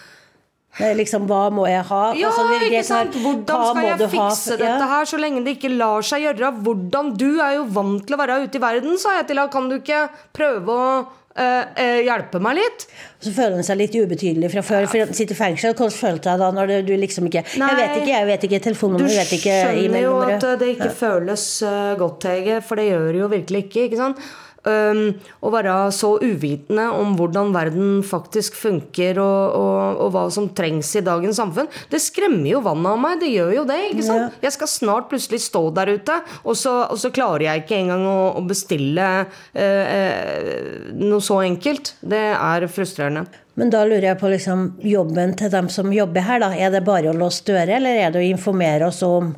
Liksom, 0.76 1.24
hva 1.28 1.46
må 1.54 1.64
jeg 1.70 1.84
ha? 1.88 2.02
Ja, 2.18 2.28
Altså, 2.28 2.46
det 2.52 2.68
ikke 2.68 2.84
sant? 2.84 3.14
Hvordan 3.16 3.68
skal 3.70 3.86
jeg 3.88 4.10
fikse 4.12 4.56
ha? 4.56 4.62
dette 4.62 4.88
her 4.92 5.08
så 5.08 5.20
lenge 5.20 5.44
det 5.46 5.56
ikke 5.56 5.72
lar 5.72 6.04
seg 6.04 6.26
gjøre? 6.26 6.50
Hvordan 6.66 7.14
Du 7.16 7.30
er 7.40 7.54
jo 7.56 7.68
vant 7.78 8.04
til 8.04 8.16
å 8.16 8.20
være 8.20 8.42
ute 8.44 8.60
i 8.60 8.64
verden, 8.66 8.98
sa 9.00 9.16
jeg 9.16 9.30
til 9.30 9.40
henne. 9.40 9.52
Kan 9.52 9.70
du 9.72 9.78
ikke 9.80 10.08
prøve 10.36 10.76
å 10.76 10.90
Uh, 11.36 11.68
uh, 11.76 11.98
hjelpe 12.00 12.38
meg 12.40 12.54
litt? 12.56 12.86
Så 13.20 13.28
føler 13.36 13.58
han 13.58 13.66
seg 13.66 13.76
litt 13.76 13.92
ubetydelig 13.92 14.48
fra 14.54 14.62
før. 14.64 14.86
For 14.88 15.12
sitter 15.12 15.36
i 15.36 15.36
fengsel. 15.36 15.74
Hvordan 15.76 15.92
følte 15.92 16.32
jeg 16.32 16.40
da 16.40 16.48
når 16.56 16.70
du, 16.70 16.76
du 16.88 16.92
liksom 16.96 17.28
ikke 17.28 17.42
Nei. 17.60 17.68
Jeg 17.68 17.76
vet 17.76 17.96
ikke, 17.98 18.12
jeg 18.14 18.28
vet 18.30 18.46
ikke 18.48 18.60
Du 18.62 18.66
telefonnummer, 18.70 19.12
jeg 19.12 19.20
vet 19.20 19.34
ikke 19.36 19.58
skjønner 19.66 20.00
jo 20.06 20.14
at 20.24 20.46
eh, 20.48 20.54
det 20.62 20.70
ikke 20.78 20.88
føles 20.96 21.44
uh, 21.68 21.92
godt, 22.00 22.24
Hege, 22.30 22.62
for 22.64 22.80
det 22.80 22.86
gjør 22.88 23.04
det 23.10 23.20
jo 23.20 23.28
virkelig 23.34 23.62
ikke. 23.66 23.84
ikke 23.90 24.00
sant? 24.00 24.24
Å 24.66 25.52
være 25.52 25.74
så 25.94 26.12
uvitende 26.22 26.88
om 26.94 27.14
hvordan 27.18 27.52
verden 27.54 28.00
faktisk 28.06 28.56
funker, 28.58 29.20
og, 29.22 29.56
og, 29.56 30.02
og 30.04 30.12
hva 30.14 30.24
som 30.32 30.48
trengs 30.56 30.90
i 30.98 31.04
dagens 31.06 31.38
samfunn, 31.40 31.70
det 31.92 32.02
skremmer 32.02 32.50
jo 32.50 32.64
vannet 32.64 32.90
av 32.92 33.00
meg. 33.02 33.20
Det 33.22 33.30
gjør 33.32 33.54
jo 33.60 33.64
det. 33.68 33.78
ikke 33.92 34.06
sant? 34.08 34.38
Jeg 34.42 34.56
skal 34.56 34.72
snart 34.72 35.10
plutselig 35.12 35.42
stå 35.46 35.64
der 35.76 35.94
ute, 35.96 36.20
og 36.44 36.58
så, 36.58 36.76
og 36.90 37.00
så 37.00 37.12
klarer 37.14 37.48
jeg 37.48 37.64
ikke 37.64 37.80
engang 37.80 38.06
å, 38.10 38.20
å 38.40 38.44
bestille 38.46 39.08
eh, 39.54 40.92
noe 40.98 41.22
så 41.24 41.40
enkelt. 41.46 41.94
Det 42.02 42.22
er 42.34 42.70
frustrerende. 42.72 43.26
Men 43.56 43.70
da 43.72 43.86
lurer 43.88 44.10
jeg 44.10 44.20
på 44.20 44.28
liksom, 44.28 44.66
jobben 44.84 45.32
til 45.40 45.50
dem 45.52 45.70
som 45.72 45.92
jobber 45.94 46.26
her. 46.26 46.42
da. 46.42 46.52
Er 46.52 46.74
det 46.74 46.84
bare 46.84 47.08
å 47.12 47.16
låse 47.16 47.46
dører, 47.46 47.78
eller 47.78 48.02
er 48.02 48.12
det 48.12 48.20
å 48.20 48.28
informere 48.28 48.90
oss 48.90 49.00
om 49.06 49.32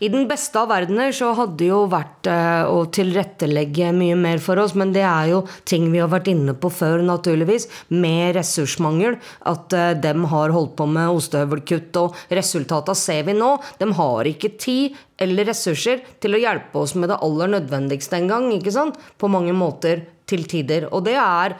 I 0.00 0.10
den 0.12 0.26
beste 0.28 0.60
av 0.60 0.70
verdener 0.72 1.14
så 1.16 1.30
hadde 1.36 1.56
det 1.60 1.70
jo 1.70 1.82
vært 1.92 2.28
eh, 2.30 2.68
å 2.68 2.84
tilrettelegge 2.92 3.92
mye 3.96 4.16
mer 4.20 4.42
for 4.42 4.60
oss, 4.60 4.74
men 4.76 4.92
det 4.94 5.04
er 5.06 5.30
jo 5.32 5.42
ting 5.68 5.88
vi 5.92 6.02
har 6.02 6.10
vært 6.12 6.30
inne 6.32 6.56
på 6.58 6.70
før, 6.72 7.04
naturligvis, 7.06 7.68
med 7.94 8.36
ressursmangel. 8.36 9.16
At 9.48 9.76
eh, 9.76 9.94
dem 10.02 10.26
har 10.32 10.54
holdt 10.54 10.76
på 10.78 10.88
med 10.90 11.14
ostehøvelkutt, 11.16 12.00
og 12.02 12.18
resultata 12.36 12.96
ser 12.96 13.24
vi 13.28 13.36
nå. 13.36 13.54
De 13.80 13.90
har 14.00 14.30
ikke 14.32 14.54
tid 14.60 14.96
eller 15.22 15.48
ressurser 15.48 16.02
til 16.20 16.36
å 16.36 16.42
hjelpe 16.42 16.82
oss 16.82 16.92
med 16.98 17.08
det 17.12 17.20
aller 17.24 17.54
nødvendigste 17.56 18.20
ikke 18.26 18.72
sant? 18.74 18.98
På 19.16 19.28
mange 19.32 19.54
måter 19.56 20.04
til 20.28 20.44
tider. 20.48 20.88
Og 20.92 21.04
det 21.06 21.16
er 21.20 21.56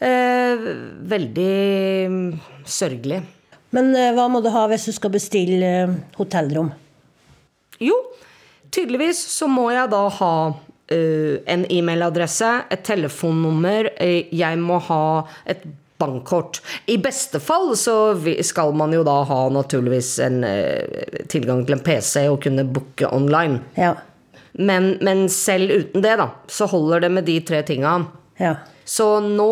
eh, 0.00 0.66
veldig 1.14 1.52
mm, 2.10 2.26
sørgelig. 2.64 3.22
Men 3.76 3.92
eh, 3.94 4.12
hva 4.16 4.26
må 4.32 4.42
du 4.44 4.50
ha 4.54 4.66
hvis 4.70 4.88
du 4.88 4.96
skal 4.96 5.14
bestille 5.14 5.70
hotellrom? 6.18 6.72
Jo, 7.82 7.96
tydeligvis 8.74 9.20
så 9.32 9.48
må 9.50 9.70
jeg 9.74 9.90
da 9.92 10.06
ha 10.20 10.36
Uh, 10.86 11.40
en 11.50 11.64
e-mailadresse, 11.66 12.46
et 12.70 12.84
telefonnummer, 12.86 13.88
uh, 13.98 14.28
jeg 14.30 14.58
må 14.62 14.76
ha 14.86 15.24
et 15.50 15.64
bankkort. 15.98 16.60
I 16.86 16.94
beste 17.02 17.40
fall 17.42 17.72
så 17.74 18.14
skal 18.46 18.70
man 18.78 18.94
jo 18.94 19.00
da 19.02 19.16
ha 19.26 19.38
naturligvis 19.50 20.12
en 20.22 20.44
uh, 20.46 21.24
tilgang 21.26 21.64
til 21.66 21.74
en 21.74 21.82
PC 21.82 22.22
og 22.30 22.38
kunne 22.46 22.68
booke 22.70 23.10
online. 23.10 23.64
Ja. 23.74 23.96
Men, 24.54 24.92
men 25.02 25.26
selv 25.26 25.74
uten 25.74 26.06
det, 26.06 26.14
da, 26.22 26.28
så 26.46 26.70
holder 26.70 27.08
det 27.08 27.10
med 27.18 27.26
de 27.26 27.40
tre 27.48 27.64
tinga. 27.66 27.96
Ja. 28.38 28.54
Så 28.86 29.08
nå, 29.26 29.50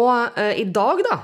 i 0.54 0.68
dag, 0.70 1.02
da, 1.08 1.18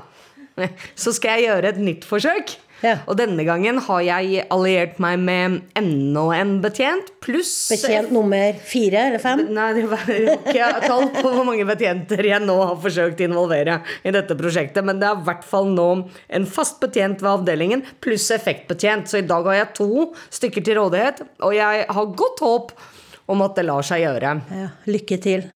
så 1.04 1.14
skal 1.14 1.38
jeg 1.38 1.52
gjøre 1.52 1.70
et 1.70 1.82
nytt 1.86 2.10
forsøk. 2.10 2.56
Ja. 2.84 2.96
Og 3.10 3.18
denne 3.20 3.44
gangen 3.44 3.80
har 3.84 4.00
jeg 4.04 4.44
alliert 4.52 5.00
meg 5.02 5.20
med 5.20 5.58
enda 5.78 6.24
en 6.36 6.54
betjent, 6.64 7.12
pluss 7.20 7.52
Betjent 7.72 8.12
nummer 8.14 8.56
fire 8.64 9.06
eller 9.10 9.22
fem? 9.22 9.44
Nei, 9.52 9.68
det 9.76 9.84
var 9.90 10.06
jeg 10.08 10.38
har 10.62 10.78
ikke 10.78 10.88
tall 10.88 11.06
på 11.18 11.26
hvor 11.26 11.44
mange 11.46 11.66
betjenter 11.68 12.24
jeg 12.30 12.42
nå 12.44 12.56
har 12.62 12.78
forsøkt 12.80 13.20
å 13.20 13.28
involvere 13.28 13.80
i 14.04 14.14
dette 14.14 14.36
prosjektet, 14.38 14.84
men 14.86 15.00
det 15.02 15.10
er 15.10 15.20
i 15.20 15.28
hvert 15.28 15.44
fall 15.46 15.68
nå 15.74 15.88
en 16.28 16.48
fast 16.48 16.80
betjent 16.82 17.22
ved 17.22 17.30
avdelingen 17.34 17.84
pluss 18.00 18.30
effektbetjent. 18.34 19.10
Så 19.10 19.20
i 19.20 19.28
dag 19.28 19.46
har 19.48 19.60
jeg 19.60 19.72
to 19.80 20.10
stykker 20.32 20.64
til 20.64 20.80
rådighet, 20.80 21.24
og 21.44 21.56
jeg 21.56 21.86
har 21.88 22.12
godt 22.24 22.44
håp 22.44 22.74
om 23.30 23.44
at 23.46 23.56
det 23.58 23.68
lar 23.68 23.86
seg 23.86 24.04
gjøre. 24.06 24.36
Ja. 24.56 24.68
Lykke 24.90 25.20
til. 25.22 25.48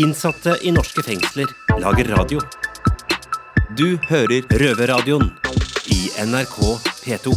Innsatte 0.00 0.56
i 0.64 0.72
norske 0.72 1.04
fengsler 1.04 1.50
lager 1.82 2.14
radio. 2.16 2.40
Du 3.78 3.96
hører 4.08 4.44
Røverradioen 4.60 5.28
i 5.92 5.98
NRK 6.24 6.56
P2. 7.04 7.32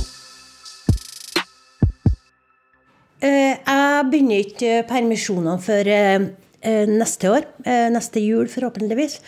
Eh, 3.23 3.55
Jeg 3.65 4.07
begynner 4.11 4.41
ikke 4.43 4.73
permisjonene 4.89 5.55
før 5.63 5.89
eh, 5.91 6.27
eh, 6.65 6.85
neste 6.89 7.31
år. 7.31 7.47
Neste 7.93 8.23
jul, 8.23 8.47
forhåpentligvis. 8.51 9.19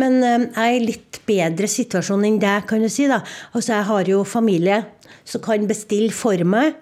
Men 0.00 0.18
jeg 0.24 0.54
er 0.64 0.76
i 0.76 0.84
litt 0.84 1.20
bedre 1.28 1.70
situasjon 1.70 2.26
enn 2.28 2.40
deg, 2.42 2.66
kan 2.68 2.82
du 2.82 2.90
si. 2.92 3.08
da. 3.10 3.20
Altså, 3.52 3.76
Jeg 3.76 3.88
har 3.90 4.12
jo 4.12 4.22
familie 4.24 4.82
som 5.24 5.44
kan 5.44 5.66
bestille 5.68 6.12
for 6.14 6.40
meg. 6.44 6.78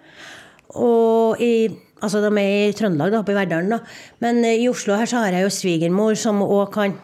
Og 0.75 1.40
i, 1.42 1.68
altså 2.03 2.23
De 2.25 2.31
er 2.40 2.70
i 2.70 2.77
Trøndelag, 2.77 3.12
da, 3.12 3.25
oppe 3.25 3.35
i 3.35 3.40
Verdalen. 3.42 3.77
da. 3.77 3.83
Men 4.25 4.44
i 4.44 4.68
Oslo 4.70 4.97
her 4.99 5.11
så 5.11 5.25
har 5.25 5.37
jeg 5.37 5.47
jo 5.49 5.53
svigermor 5.59 6.16
som 6.18 6.42
òg 6.42 6.73
kan 6.75 6.97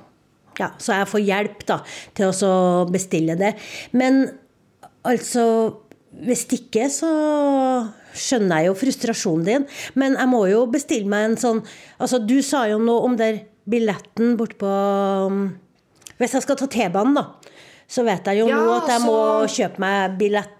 ja, 0.58 0.72
Så 0.78 0.96
jeg 0.96 1.08
får 1.10 1.22
hjelp 1.24 1.62
da, 1.68 1.78
til 2.16 2.32
å 2.32 2.54
bestille 2.90 3.36
det. 3.38 3.54
Men 3.92 4.26
altså 5.06 5.44
Hvis 6.10 6.42
ikke, 6.50 6.88
så 6.90 7.08
skjønner 8.18 8.64
jeg 8.64 8.66
jo 8.66 8.78
frustrasjonen 8.80 9.46
din. 9.46 9.66
Men 9.94 10.16
jeg 10.18 10.30
må 10.32 10.42
jo 10.50 10.64
bestille 10.66 11.06
meg 11.08 11.28
en 11.28 11.36
sånn 11.38 11.60
Altså, 12.00 12.18
du 12.18 12.40
sa 12.42 12.64
jo 12.70 12.80
noe 12.82 13.06
om 13.06 13.14
der 13.16 13.44
billetten 13.70 14.34
bortpå 14.40 14.70
um, 15.30 15.44
Hvis 16.18 16.34
jeg 16.34 16.46
skal 16.46 16.58
ta 16.58 16.66
T-banen, 16.66 17.14
da, 17.14 17.54
så 17.86 18.02
vet 18.06 18.26
jeg 18.26 18.42
jo 18.42 18.50
Ja, 18.50 18.58
nå 18.58 18.74
at 18.80 18.90
jeg 18.90 19.04
må 19.06 19.20
kjøpe 19.46 19.84
meg 19.86 20.18
billett 20.18 20.56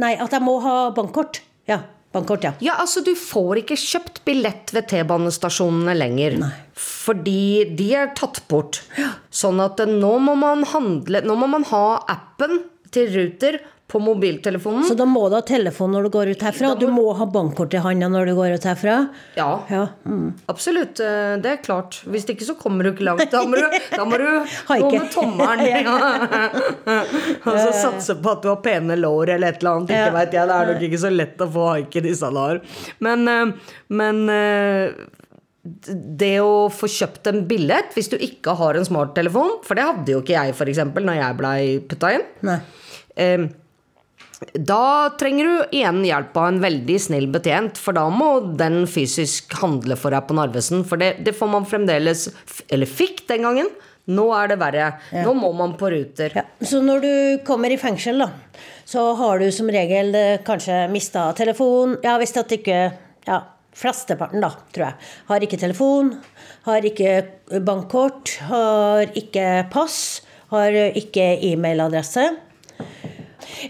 Nei, 0.00 0.14
at 0.16 0.32
jeg 0.32 0.40
må 0.40 0.54
ha 0.64 0.76
bankkort. 0.96 1.42
Ja. 1.68 1.82
Bankkort, 2.12 2.44
ja. 2.44 2.52
Ja, 2.60 2.76
altså 2.82 3.00
Du 3.04 3.14
får 3.16 3.62
ikke 3.62 3.78
kjøpt 3.80 4.20
billett 4.26 4.72
ved 4.76 4.88
T-banestasjonene 4.90 5.94
lenger. 5.96 6.36
Fordi 6.76 7.64
de 7.78 7.88
er 7.96 8.12
tatt 8.18 8.42
bort. 8.52 8.82
Sånn 9.32 9.62
at 9.64 9.80
eh, 9.80 9.88
nå 9.88 10.12
må 10.22 10.36
man 10.38 10.66
handle 10.68 11.22
Nå 11.24 11.36
må 11.40 11.48
man 11.50 11.64
ha 11.72 12.02
appen 12.12 12.60
til 12.92 13.08
Ruter 13.14 13.62
på 13.92 14.00
mobiltelefonen. 14.00 14.86
Så 14.88 14.94
da 14.96 15.04
må 15.04 15.26
du 15.28 15.34
ha 15.36 15.42
telefon 15.44 15.92
når 15.92 16.06
du 16.06 16.10
går 16.14 16.30
ut 16.32 16.42
herfra, 16.46 16.70
Må... 16.72 16.78
du 16.80 16.86
må 16.88 17.04
ha 17.18 17.26
bankkort 17.28 17.74
i 17.76 17.82
handa 17.84 18.08
når 18.08 18.30
du 18.30 18.34
går 18.38 18.54
ut 18.56 18.64
herfra. 18.70 18.94
Ja, 19.36 19.50
Ja. 19.68 19.82
Mm. 20.08 20.30
absolutt. 20.48 21.00
eh, 21.04 21.36
Det 21.44 21.50
er 21.50 21.60
klart. 21.62 22.00
Hvis 22.08 22.24
ikke 22.32 22.46
så 22.48 22.56
kommer 22.56 22.84
du 22.88 22.92
ikke 22.94 23.04
langt. 23.04 23.28
Da 23.30 23.44
må 23.44 23.60
du, 23.60 23.68
da 23.98 24.04
må 24.08 24.16
du 24.16 24.26
gå 24.72 24.90
med 24.96 25.10
tommelen. 25.12 25.86
og 27.46 27.56
så 27.60 27.70
satse 27.82 28.16
på 28.22 28.32
at 28.32 28.42
du 28.44 28.48
har 28.52 28.60
pene 28.64 28.96
lår 28.96 29.34
eller 29.36 29.52
et 29.52 29.60
eller 29.62 29.76
annet. 29.76 29.90
Ikke 29.92 30.08
Ja. 30.08 30.12
vet 30.16 30.32
jeg, 30.40 30.48
Det 30.48 30.56
er 30.58 30.72
nok 30.72 30.82
ikke 30.88 31.02
så 31.04 31.12
lett 31.12 31.44
å 31.44 31.50
få 31.52 31.68
haik 31.74 31.96
i 32.00 32.04
disse 32.08 32.32
dager. 32.32 32.62
Men, 33.04 33.28
eh, 33.28 33.74
men 33.92 34.22
eh, 34.32 34.92
det 36.22 36.34
å 36.42 36.66
få 36.74 36.88
kjøpt 36.90 37.28
en 37.30 37.44
billett 37.46 37.92
hvis 37.94 38.08
du 38.10 38.16
ikke 38.18 38.56
har 38.58 38.74
en 38.80 38.86
smarttelefon, 38.88 39.60
for 39.62 39.78
det 39.78 39.84
hadde 39.86 40.16
jo 40.16 40.22
ikke 40.24 40.34
jeg 40.34 40.56
f.eks. 40.56 40.80
når 40.96 41.20
jeg 41.20 41.36
blei 41.38 41.58
putta 41.92 42.14
inn. 42.16 42.24
Nei. 42.48 42.58
Eh, 43.20 43.44
da 44.54 45.12
trenger 45.20 45.48
du 45.48 45.76
igjen 45.76 46.02
hjelp 46.06 46.36
av 46.36 46.48
en 46.50 46.60
veldig 46.62 46.98
snill 47.00 47.28
betjent, 47.32 47.78
for 47.80 47.96
da 47.96 48.08
må 48.12 48.54
den 48.58 48.82
fysisk 48.90 49.54
handle 49.60 49.96
for 50.00 50.14
deg 50.14 50.26
på 50.28 50.36
Narvesen. 50.38 50.84
For 50.88 51.00
det, 51.00 51.14
det 51.26 51.34
får 51.36 51.50
man 51.52 51.68
fremdeles 51.68 52.28
Eller 52.72 52.90
fikk 52.90 53.26
den 53.30 53.46
gangen. 53.46 53.70
Nå 54.10 54.26
er 54.34 54.50
det 54.50 54.58
verre. 54.58 54.88
Nå 55.14 55.32
må 55.38 55.52
man 55.54 55.76
på 55.78 55.92
Ruter. 55.92 56.34
Ja. 56.34 56.42
Så 56.66 56.80
når 56.82 57.04
du 57.04 57.12
kommer 57.46 57.70
i 57.70 57.78
fengsel, 57.78 58.18
da, 58.18 58.32
så 58.88 59.12
har 59.18 59.38
du 59.38 59.46
som 59.54 59.70
regel 59.70 60.10
eh, 60.18 60.40
kanskje 60.42 60.88
mista 60.90 61.28
telefon. 61.38 61.96
Ja, 62.02 62.18
hvis 62.20 62.34
at 62.36 62.52
ikke 62.58 62.82
Ja, 63.22 63.38
flesteparten, 63.78 64.42
da, 64.42 64.50
tror 64.74 64.88
jeg. 64.88 65.10
Har 65.28 65.44
ikke 65.46 65.60
telefon, 65.62 66.08
har 66.66 66.82
ikke 66.82 67.60
bankkort, 67.62 68.34
har 68.48 69.06
ikke 69.14 69.68
pass, 69.70 70.24
har 70.50 70.74
ikke 70.98 71.36
e-mailadresse. 71.52 72.26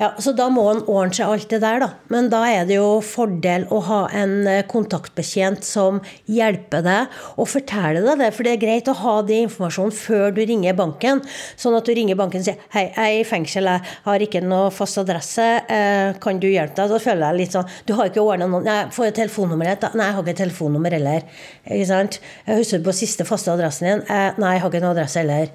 Ja, 0.01 0.13
Så 0.19 0.33
da 0.37 0.49
må 0.53 0.65
han 0.69 0.83
ordne 0.87 1.15
seg 1.17 1.29
alt 1.29 1.49
det 1.53 1.61
der, 1.63 1.83
da. 1.83 1.89
Men 2.13 2.29
da 2.33 2.43
er 2.49 2.67
det 2.69 2.79
jo 2.79 3.01
fordel 3.05 3.67
å 3.73 3.81
ha 3.89 4.01
en 4.17 4.47
eh, 4.49 4.63
kontaktbetjent 4.69 5.65
som 5.67 6.01
hjelper 6.31 6.85
deg 6.87 7.17
og 7.37 7.51
forteller 7.51 8.05
deg 8.07 8.23
det. 8.23 8.31
For 8.37 8.47
det 8.47 8.55
er 8.55 8.63
greit 8.63 8.91
å 8.91 8.97
ha 9.03 9.17
den 9.27 9.49
informasjonen 9.49 9.95
før 9.97 10.35
du 10.37 10.43
ringer 10.49 10.77
banken. 10.79 11.23
Sånn 11.61 11.77
at 11.79 11.89
du 11.89 11.95
ringer 11.97 12.19
banken 12.19 12.43
og 12.43 12.49
sier 12.49 12.61
hei, 12.75 12.87
jeg 12.91 13.19
er 13.19 13.21
i 13.21 13.29
fengsel, 13.29 13.69
jeg 13.71 13.99
har 14.07 14.27
ikke 14.27 14.45
noe 14.45 14.71
fast 14.75 15.01
adresse, 15.03 15.49
eh, 15.73 16.15
kan 16.23 16.41
du 16.43 16.49
hjelpe 16.51 16.79
deg? 16.79 16.93
Da 16.93 17.03
føler 17.03 17.27
jeg 17.29 17.41
litt 17.41 17.57
sånn 17.57 17.69
Du 17.87 17.95
har 17.99 18.11
ikke 18.11 18.25
ordna 18.25 18.49
noen 18.49 18.67
Nei, 18.67 18.79
får 18.95 19.09
jeg 19.09 19.17
telefonnummeret 19.17 19.83
ditt? 19.83 19.97
Nei, 19.99 20.07
jeg 20.09 20.17
har 20.17 20.25
ikke 20.27 20.39
telefonnummer 20.39 20.95
heller. 20.95 21.25
Ikke 21.67 21.89
sant? 21.89 22.19
Jeg 22.47 22.61
husker 22.63 22.83
på 22.85 22.95
siste 22.97 23.27
faste 23.29 23.53
adressen 23.53 23.89
din. 23.89 24.05
Eh, 24.07 24.39
nei, 24.39 24.55
jeg 24.57 24.65
har 24.65 24.71
ikke 24.71 24.83
noen 24.85 24.95
adresse 24.95 25.23
heller. 25.23 25.51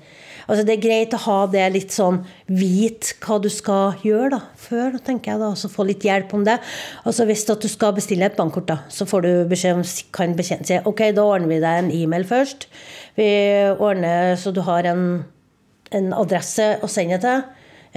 Altså 0.48 0.64
Det 0.64 0.78
er 0.78 0.84
greit 0.84 1.16
å 1.16 1.20
ha 1.26 1.38
det 1.52 1.66
litt 1.74 1.94
sånn 1.96 2.22
Vit 2.48 3.14
hva 3.24 3.38
du 3.44 3.50
skal 3.52 4.00
gjøre 4.06 4.32
da 4.38 4.42
før, 4.68 4.96
da, 4.96 5.02
tenker 5.04 5.34
jeg 5.34 5.42
da, 5.44 5.52
og 5.52 5.60
så 5.60 5.70
få 5.72 5.86
litt 5.88 6.04
hjelp 6.04 6.34
om 6.36 6.44
det. 6.48 6.58
Altså 7.08 7.28
Hvis 7.28 7.46
du 7.48 7.68
skal 7.72 7.96
bestille 7.96 8.28
et 8.28 8.38
bankkort, 8.40 8.68
da, 8.70 8.80
så 8.92 9.08
får 9.08 9.24
du 9.26 9.32
beskjed 9.52 9.80
om 9.80 9.86
kan 10.16 10.36
betjent 10.38 10.68
si 10.68 10.80
ok, 10.80 11.10
da 11.16 11.24
ordner 11.24 11.52
vi 11.52 11.62
deg 11.64 11.84
en 11.84 11.94
e-mail 11.94 12.28
først. 12.28 12.68
Vi 13.20 13.30
ordner 13.76 14.36
så 14.40 14.52
du 14.56 14.64
har 14.68 14.88
en, 14.90 15.06
en 15.96 16.10
adresse 16.18 16.74
å 16.84 16.90
sende 16.92 17.22
til. 17.24 17.46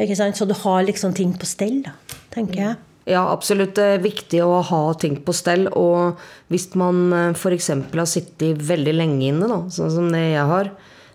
Ikke 0.01 0.19
sant? 0.19 0.39
Så 0.39 0.47
du 0.49 0.55
har 0.63 0.85
liksom 0.87 1.15
ting 1.17 1.35
på 1.37 1.49
stell, 1.49 1.83
da, 1.87 1.97
tenker 2.35 2.63
jeg. 2.63 2.79
Ja, 3.11 3.25
absolutt. 3.33 3.75
Det 3.79 3.87
er 3.97 4.05
viktig 4.05 4.43
å 4.45 4.61
ha 4.67 4.83
ting 5.01 5.19
på 5.25 5.35
stell. 5.35 5.67
Og 5.77 6.21
hvis 6.53 6.69
man 6.79 7.33
f.eks. 7.33 7.73
har 7.73 8.09
sittet 8.09 8.63
veldig 8.69 8.95
lenge 8.95 9.33
inne, 9.33 9.49
da, 9.51 9.61
sånn 9.73 9.93
som 9.97 10.09
det 10.15 10.23
jeg 10.31 10.47
har, 10.53 10.71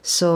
så, 0.06 0.32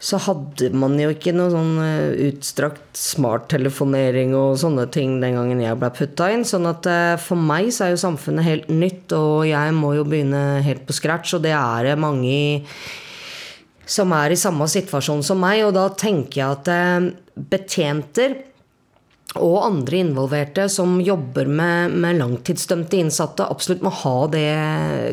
så 0.00 0.16
hadde 0.24 0.70
man 0.72 0.94
jo 0.96 1.10
ikke 1.12 1.34
noe 1.36 1.50
sånn 1.52 1.74
eh, 1.84 2.30
utstrakt 2.30 2.96
smarttelefonering 2.96 4.32
og 4.32 4.56
sånne 4.62 4.86
ting 4.92 5.18
den 5.20 5.36
gangen 5.36 5.60
jeg 5.60 5.76
ble 5.76 5.90
putta 5.92 6.30
inn. 6.32 6.46
Sånn 6.48 6.64
at 6.70 6.88
eh, 6.88 7.18
for 7.20 7.36
meg 7.36 7.68
så 7.76 7.84
er 7.84 7.92
jo 7.92 8.00
samfunnet 8.06 8.46
helt 8.46 8.70
nytt, 8.72 9.12
og 9.12 9.44
jeg 9.50 9.76
må 9.76 9.92
jo 9.98 10.06
begynne 10.08 10.62
helt 10.64 10.86
på 10.88 10.96
scratch. 10.96 11.34
Og 11.36 11.44
det 11.44 11.52
er 11.52 11.90
det 11.90 11.98
mange 12.00 12.32
som 13.90 14.14
er 14.16 14.32
i 14.32 14.40
samme 14.40 14.64
situasjon 14.70 15.20
som 15.26 15.40
meg, 15.42 15.66
og 15.66 15.74
da 15.76 15.90
tenker 15.92 16.40
jeg 16.40 16.56
at 16.56 16.72
eh, 16.72 17.10
betjenter 17.52 18.38
og 19.38 19.60
andre 19.62 20.00
involverte 20.02 20.66
som 20.72 20.96
jobber 21.04 21.46
med, 21.46 21.94
med 22.02 22.18
langtidsdømte 22.18 22.98
innsatte, 22.98 23.46
absolutt 23.46 23.84
må 23.86 23.92
ha 24.02 24.16
det 24.32 24.48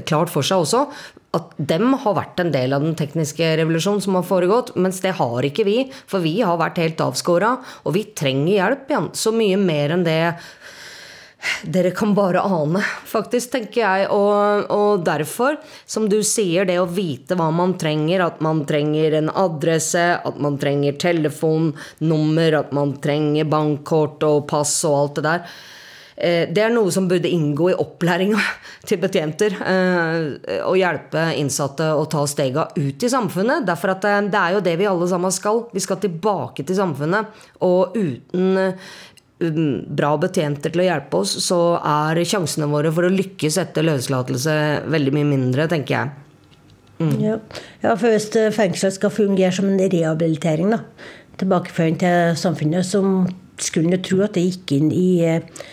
klart 0.10 0.32
for 0.34 0.45
seg 0.45 0.63
også. 0.63 0.86
At 1.38 1.51
dem 1.60 1.91
har 2.01 2.15
vært 2.17 2.41
en 2.41 2.53
del 2.53 2.73
av 2.73 2.86
den 2.86 2.95
tekniske 2.97 3.51
revolusjonen 3.60 4.01
som 4.01 4.17
har 4.17 4.25
foregått, 4.25 4.73
mens 4.80 5.03
det 5.03 5.13
har 5.19 5.45
ikke 5.45 5.67
vi. 5.67 5.77
For 6.10 6.23
vi 6.23 6.39
har 6.41 6.58
vært 6.58 6.82
helt 6.82 7.03
avskåra, 7.03 7.58
og 7.86 7.93
vi 7.93 8.08
trenger 8.17 8.56
hjelp. 8.56 8.89
Ja. 8.95 9.03
Så 9.13 9.36
mye 9.36 9.60
mer 9.62 9.93
enn 9.93 10.08
det 10.08 10.21
dere 11.63 11.91
kan 11.95 12.13
bare 12.17 12.41
ane, 12.41 12.82
faktisk, 13.06 13.52
tenker 13.54 13.82
jeg. 13.84 14.10
Og, 14.13 14.67
og, 14.73 15.06
derfor, 15.06 15.58
som 15.86 16.08
du 16.10 16.19
sier, 16.26 16.65
det 16.67 16.80
å 16.82 16.89
vite 16.89 17.38
hva 17.38 17.50
man 17.54 17.76
trenger, 17.80 18.26
at 18.26 18.41
man 18.45 18.63
trenger 18.69 19.19
en 19.19 19.32
adresse, 19.34 20.04
at 20.17 20.41
man 20.43 20.58
trenger 20.62 20.97
telefonnummer, 21.02 22.60
at 22.62 22.73
man 22.76 22.95
trenger 23.04 23.50
bankkort 23.50 24.23
og 24.28 24.45
pass 24.50 24.80
og 24.89 24.97
alt 25.00 25.19
det 25.19 25.26
der. 25.28 25.58
eh, 26.17 26.45
Det 26.50 26.63
er 26.63 26.73
noe 26.73 26.91
som 26.91 27.08
burde 27.08 27.30
inngå 27.30 27.71
i 27.71 27.78
opplæringa 27.78 28.41
til 28.88 29.02
betjenter. 29.04 29.58
eh, 29.62 30.62
Å 30.65 30.73
hjelpe 30.78 31.30
innsatte 31.38 31.91
å 31.93 32.06
ta 32.10 32.26
stega 32.28 32.69
ut 32.76 33.04
i 33.04 33.12
samfunnet. 33.13 33.65
Derfor 33.67 33.93
at 33.93 34.02
det, 34.02 34.15
det 34.34 34.41
er 34.41 34.58
jo 34.58 34.65
det 34.65 34.78
vi 34.82 34.89
alle 34.89 35.08
sammen 35.08 35.32
skal. 35.32 35.67
Vi 35.73 35.84
skal 35.86 36.02
tilbake 36.02 36.65
til 36.65 36.82
samfunnet. 36.82 37.30
Og 37.62 37.93
uten 37.97 38.73
bra 39.38 40.15
betjenter 40.17 40.73
til 40.73 40.82
å 40.82 40.88
hjelpe 40.88 41.19
oss, 41.21 41.36
så 41.45 41.78
er 41.78 42.23
sjansene 42.26 42.69
våre 42.71 42.89
for 42.93 43.06
å 43.06 43.13
lykkes 43.13 43.60
etter 43.62 43.86
løslatelse 43.86 44.56
veldig 44.89 45.13
mye 45.13 45.30
mindre, 45.30 45.67
tenker 45.69 45.93
jeg. 46.00 46.15
Ja. 47.21 47.36
ja, 47.84 47.91
for 47.93 48.10
hvis 48.10 48.32
fengselet 48.56 48.95
skal 48.95 49.13
fungere 49.13 49.54
som 49.54 49.67
en 49.69 49.78
rehabilitering, 49.78 50.71
da, 50.73 50.82
tilbakeføring 51.38 52.00
til 52.02 52.32
samfunnet, 52.41 52.88
så 52.89 53.04
skulle 53.62 53.91
en 53.91 53.97
jo 54.00 54.06
tro 54.08 54.23
at 54.26 54.38
det 54.38 54.47
gikk 54.47 54.73
inn 54.80 54.89
i, 54.93 55.21
eh, 55.26 55.67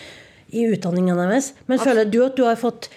i 0.53 0.67
utdanninga 0.69 1.17
deres. 1.17 1.55
Men 1.67 1.81
føler 1.81 2.09
du 2.11 2.21
at 2.27 2.37
du 2.37 2.45
har 2.45 2.61
fått 2.61 2.91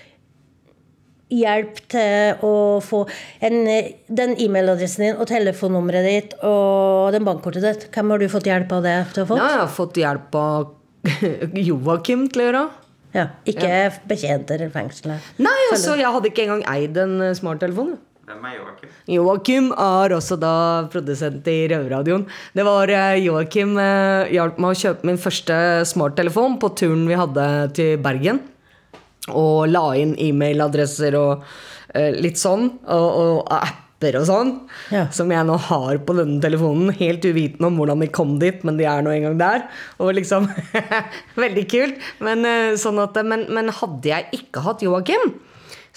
hjelp 1.33 1.79
til 1.91 2.45
å 2.45 2.53
få 2.83 3.03
en, 3.43 3.59
den 4.07 4.35
e-mailadressen 4.39 5.05
din 5.05 5.19
og 5.19 5.27
telefonnummeret 5.29 6.07
ditt 6.07 6.35
og 6.47 7.13
den 7.15 7.27
bankkortet 7.27 7.65
ditt? 7.65 7.87
Hvem 7.93 8.13
har 8.13 8.23
du 8.23 8.27
fått 8.31 8.49
hjelp 8.49 8.73
av 8.77 8.83
det 8.85 8.97
til 9.13 9.25
å 9.25 9.29
få? 9.31 9.39
Ja, 9.39 9.53
jeg 9.55 9.63
har 9.65 9.71
fått 9.75 10.01
hjelp 10.01 10.37
av 10.39 10.73
Joakim 11.67 12.27
til 12.31 12.43
å 12.43 12.49
gjøre. 12.49 12.65
Ja, 13.15 13.29
ikke 13.47 13.71
betjenter 14.09 14.61
i 14.65 14.67
fengselet. 14.71 15.23
Nei, 15.41 15.55
altså, 15.71 15.95
jeg 15.97 16.11
hadde 16.13 16.29
ikke 16.29 16.45
engang 16.45 16.65
eid 16.69 16.97
en 17.01 17.17
eh, 17.29 17.35
smarttelefon. 17.37 17.95
jo. 18.27 18.89
Joakim 19.15 19.71
er 19.71 20.13
også 20.17 20.35
da 20.39 20.87
produsent 20.91 21.47
i 21.47 21.61
Røverradioen. 21.71 22.27
Det 22.53 22.65
var 22.67 22.91
eh, 22.91 23.23
Joakim 23.23 23.77
eh, 23.81 24.33
hjalp 24.35 24.59
meg 24.61 24.75
å 24.75 24.81
kjøpe 24.83 25.07
min 25.07 25.21
første 25.21 25.57
smarttelefon 25.87 26.59
på 26.61 26.73
turen 26.77 27.07
vi 27.07 27.17
hadde 27.17 27.47
til 27.79 27.97
Bergen. 28.03 28.43
Og 29.35 29.67
la 29.71 29.89
inn 29.99 30.15
e-mailadresser 30.21 31.17
og 31.19 31.43
uh, 31.43 32.11
litt 32.15 32.39
sånn. 32.39 32.69
Og, 32.85 33.07
og 33.23 33.51
apper 33.51 34.19
og 34.21 34.27
sånn. 34.29 34.53
Som 35.15 35.33
jeg 35.33 35.47
nå 35.47 35.57
har 35.67 35.99
på 36.05 36.15
denne 36.19 36.39
telefonen. 36.43 36.93
Helt 36.99 37.25
uvitende 37.27 37.71
om 37.71 37.81
hvordan 37.81 38.05
de 38.05 38.11
kom 38.13 38.37
dit, 38.41 38.63
men 38.67 38.79
de 38.79 38.87
er 38.87 39.03
nå 39.03 39.15
engang 39.15 39.39
der. 39.41 39.67
Og 39.99 40.13
liksom 40.17 40.47
Veldig 41.43 41.67
kult. 41.71 42.07
Men, 42.23 42.47
uh, 42.47 42.77
sånn 42.79 43.01
at, 43.03 43.19
men, 43.27 43.47
men 43.53 43.73
hadde 43.81 44.13
jeg 44.13 44.31
ikke 44.41 44.65
hatt 44.67 44.85
Joakim, 44.85 45.35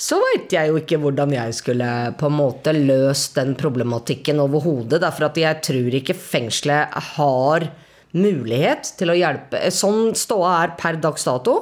så 0.00 0.16
veit 0.22 0.52
jeg 0.54 0.70
jo 0.70 0.78
ikke 0.80 0.96
hvordan 1.02 1.34
jeg 1.34 1.52
skulle 1.58 1.86
på 2.16 2.30
en 2.30 2.38
måte 2.38 2.72
løst 2.72 3.34
den 3.36 3.52
problematikken 3.60 4.40
overhodet. 4.40 5.02
Derfor 5.02 5.28
at 5.28 5.36
jeg 5.36 5.60
tror 5.66 5.96
ikke 5.98 6.16
fengselet 6.16 6.96
har 7.18 7.68
mulighet 8.16 8.94
til 8.98 9.12
å 9.12 9.14
hjelpe 9.14 9.60
Sånn 9.70 10.16
ståa 10.18 10.54
er 10.64 10.72
per 10.80 10.96
dags 11.02 11.26
dato, 11.28 11.58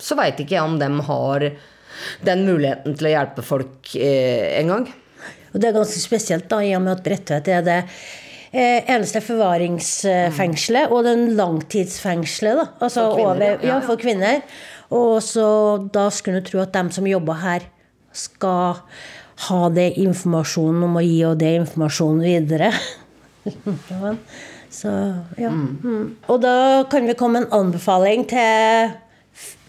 så 0.00 0.16
veit 0.18 0.40
ikke 0.40 0.56
jeg 0.56 0.66
om 0.66 0.76
de 0.80 0.90
har 1.08 1.48
den 2.26 2.44
muligheten 2.48 2.96
til 2.98 3.08
å 3.08 3.14
hjelpe 3.14 3.44
folk 3.46 3.94
eh, 3.96 4.58
en 4.60 4.72
gang. 4.72 4.86
Og 5.54 5.60
det 5.62 5.70
er 5.70 5.76
ganske 5.76 6.02
spesielt, 6.02 6.48
da, 6.50 6.60
i 6.64 6.74
og 6.74 6.82
med 6.84 6.96
at 6.96 7.04
Bredtvet 7.04 7.50
er 7.54 7.66
det 7.66 7.80
eh, 7.84 8.80
eneste 8.90 9.22
forvaringsfengselet, 9.22 10.90
og 10.90 11.06
den 11.06 11.28
langtidsfengselet, 11.38 12.58
da. 12.58 12.66
Altså 12.82 13.06
For 13.06 13.20
kvinner, 13.20 13.58
over, 13.58 13.68
ja. 13.70 13.78
for 13.86 14.02
kvinner. 14.02 14.40
Og 14.94 15.20
så 15.24 15.46
da 15.94 16.08
skulle 16.14 16.42
du 16.42 16.50
tro 16.50 16.64
at 16.64 16.74
dem 16.74 16.90
som 16.94 17.06
jobber 17.08 17.38
her, 17.44 17.68
skal 18.14 18.82
ha 19.48 19.60
det 19.74 19.88
informasjonen 19.98 20.84
om 20.86 20.98
å 21.00 21.02
gi 21.02 21.16
og 21.26 21.38
det 21.40 21.54
informasjonen 21.58 22.22
videre. 22.22 22.70
så, 24.78 24.92
ja. 25.38 25.50
Mm. 25.50 26.14
Og 26.30 26.38
da 26.42 26.84
kan 26.90 27.08
vi 27.08 27.16
komme 27.18 27.40
med 27.40 27.48
en 27.48 27.58
anbefaling 27.62 28.26
til 28.30 28.94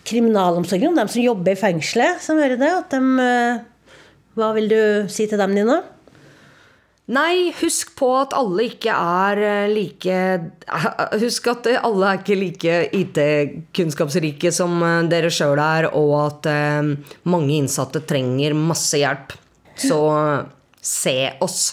kriminalomsorgen, 0.05 0.95
dem 0.97 1.09
som 1.09 1.23
jobber 1.23 1.55
i 1.55 1.59
fengselet, 1.59 2.21
som 2.23 2.39
hører 2.41 2.59
det. 2.61 2.71
At 2.71 2.93
dem, 2.93 3.19
eh, 3.19 3.59
hva 4.37 4.53
vil 4.55 4.69
du 4.71 4.81
si 5.11 5.27
til 5.27 5.41
dem, 5.41 5.55
Nina? 5.55 5.81
Nei, 7.05 7.53
husk 7.59 7.91
på 7.99 8.09
at 8.17 8.33
alle 8.33 8.65
ikke 8.65 8.89
er 8.89 9.37
eh, 9.45 9.67
like 9.69 10.15
Husk 11.23 11.51
at 11.51 11.67
alle 11.77 12.07
er 12.09 12.21
ikke 12.23 12.37
like 12.39 12.77
IT-kunnskapsrike 12.97 14.49
som 14.53 14.73
eh, 14.81 15.05
dere 15.11 15.29
sjøl 15.33 15.61
er, 15.61 15.89
og 15.93 16.13
at 16.23 16.51
mange 17.29 17.59
innsatte 17.59 18.01
trenger 18.09 18.57
masse 18.57 19.01
hjelp. 19.01 19.35
Så 19.75 19.99
se 20.85 21.17
oss. 21.43 21.65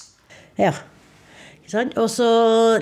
Ja. 0.59 0.73
Ikke 1.61 1.73
sant? 1.73 1.97
Og 2.01 2.11
så 2.11 2.29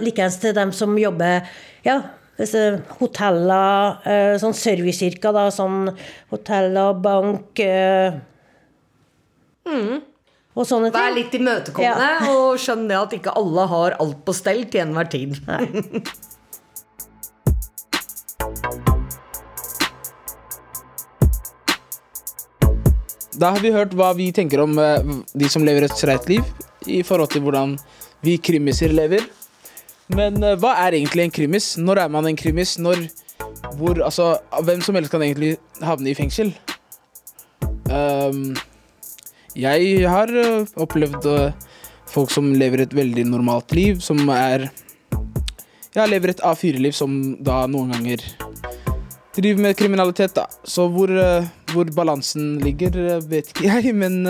likeens 0.00 0.40
til 0.42 0.54
dem 0.56 0.72
som 0.74 0.96
jobber 0.98 1.44
ja, 1.84 2.00
er 2.40 2.78
hoteller, 3.00 4.00
eh, 4.08 4.34
sånn 4.40 4.56
serviceyrker, 4.56 5.34
da, 5.36 5.48
sånn 5.52 5.90
hoteller, 6.32 6.94
bank 7.04 7.60
eh, 7.64 8.16
Og 9.70 10.66
sånne 10.66 10.90
ting. 10.90 10.96
Vær 10.96 11.14
litt 11.14 11.34
imøtekommende, 11.36 12.10
og 12.32 12.58
skjønn 12.60 12.88
det 12.90 12.98
at 12.98 13.12
ikke 13.16 13.36
alle 13.38 13.66
har 13.70 13.96
alt 14.02 14.24
på 14.26 14.34
stell 14.34 14.64
til 14.72 14.86
enhver 14.86 15.10
tid. 15.12 15.38
Da 23.40 23.54
har 23.54 23.62
vi 23.62 23.70
hørt 23.72 23.94
hva 23.96 24.10
vi 24.16 24.26
tenker 24.36 24.60
om 24.64 24.74
eh, 24.80 25.12
de 25.32 25.48
som 25.48 25.64
lever 25.64 25.86
et 25.86 25.96
streit 25.96 26.26
liv, 26.28 26.44
i 26.88 27.00
forhold 27.06 27.30
til 27.32 27.44
hvordan 27.44 27.76
vi 28.24 28.36
krimiser 28.42 28.92
lever. 28.92 29.24
Men 30.16 30.42
uh, 30.42 30.56
hva 30.58 30.74
er 30.86 30.96
egentlig 30.98 31.26
en 31.26 31.34
krimis? 31.34 31.74
Når 31.78 32.04
er 32.04 32.12
man 32.12 32.26
en 32.26 32.38
krimis? 32.38 32.76
Når, 32.82 33.04
hvor, 33.78 34.00
altså, 34.02 34.32
hvem 34.66 34.82
som 34.84 34.98
helst 34.98 35.12
kan 35.12 35.22
egentlig 35.24 35.56
havne 35.84 36.10
i 36.10 36.16
fengsel. 36.18 36.52
Um, 37.90 38.54
jeg 39.58 40.06
har 40.06 40.30
uh, 40.30 40.66
opplevd 40.78 41.26
eh, 41.26 41.72
folk 42.10 42.30
som 42.30 42.52
lever 42.54 42.84
et 42.84 42.94
veldig 42.94 43.24
normalt 43.26 43.74
liv, 43.74 43.98
som 43.98 44.22
er 44.30 44.68
Jeg 45.90 46.06
lever 46.06 46.30
et 46.30 46.44
A4-liv 46.46 46.94
som 46.94 47.16
da 47.42 47.64
noen 47.66 47.90
ganger 47.90 48.22
driver 49.34 49.62
med 49.64 49.76
kriminalitet, 49.78 50.36
da. 50.36 50.44
Så 50.62 50.86
hvor, 50.92 51.10
hvor 51.72 51.90
balansen 51.96 52.60
ligger, 52.62 53.18
vet 53.26 53.50
ikke 53.50 53.66
jeg. 53.70 53.94
Men 53.94 54.22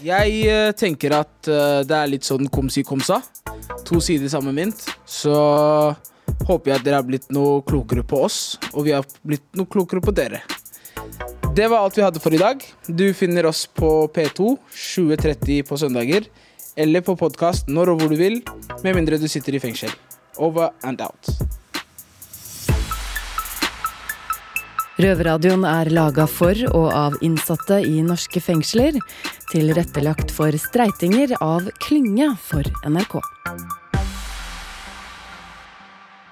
jeg 0.00 0.72
tenker 0.80 1.18
at 1.20 1.36
det 1.44 1.98
er 1.98 2.12
litt 2.12 2.28
sånn 2.28 2.48
komsi-komsa. 2.48 3.20
kom 3.20 3.28
sa. 3.34 3.41
To 3.88 4.00
sider 4.00 4.30
samme 4.32 4.54
mynt. 4.56 4.86
Så 5.06 5.34
håper 6.46 6.72
jeg 6.72 6.80
at 6.80 6.86
dere 6.86 7.00
har 7.00 7.06
blitt 7.06 7.28
noe 7.34 7.60
klokere 7.66 8.04
på 8.06 8.24
oss, 8.26 8.58
og 8.72 8.86
vi 8.88 8.94
har 8.96 9.06
blitt 9.26 9.44
noe 9.58 9.70
klokere 9.70 10.02
på 10.04 10.14
dere. 10.16 10.42
Det 11.52 11.66
var 11.68 11.84
alt 11.84 11.98
vi 11.98 12.04
hadde 12.04 12.22
for 12.22 12.32
i 12.32 12.40
dag. 12.40 12.62
Du 12.88 13.10
finner 13.14 13.46
oss 13.50 13.66
på 13.66 14.08
P2 14.14 14.54
2030 14.72 15.66
på 15.68 15.80
søndager, 15.80 16.28
eller 16.76 17.04
på 17.04 17.16
podkast 17.20 17.68
når 17.68 17.92
og 17.92 18.00
hvor 18.00 18.14
du 18.14 18.16
vil, 18.20 18.40
med 18.82 18.96
mindre 18.96 19.20
du 19.20 19.28
sitter 19.28 19.58
i 19.58 19.62
fengsel. 19.62 19.92
Over 20.40 20.72
and 20.82 21.04
out. 21.04 21.28
Røverradioen 25.02 25.64
er 25.66 25.88
laga 25.90 26.28
for 26.30 26.54
og 26.68 26.84
av 26.94 27.14
innsatte 27.26 27.80
i 27.82 28.02
norske 28.06 28.38
fengsler. 28.44 28.94
Tilrettelagt 29.50 30.30
for 30.30 30.54
streitinger 30.54 31.32
av 31.42 31.66
Klynge 31.82 32.28
for 32.38 32.68
NRK. 32.86 33.16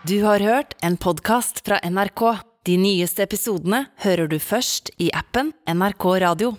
Du 0.07 0.21
har 0.23 0.45
hørt 0.45 0.77
en 0.87 1.01
podkast 1.01 1.65
fra 1.67 1.81
NRK. 1.83 2.25
De 2.69 2.77
nyeste 2.79 3.25
episodene 3.27 3.89
hører 4.05 4.31
du 4.31 4.39
først 4.39 4.93
i 5.03 5.11
appen 5.19 5.51
NRK 5.67 6.07
Radio. 6.23 6.55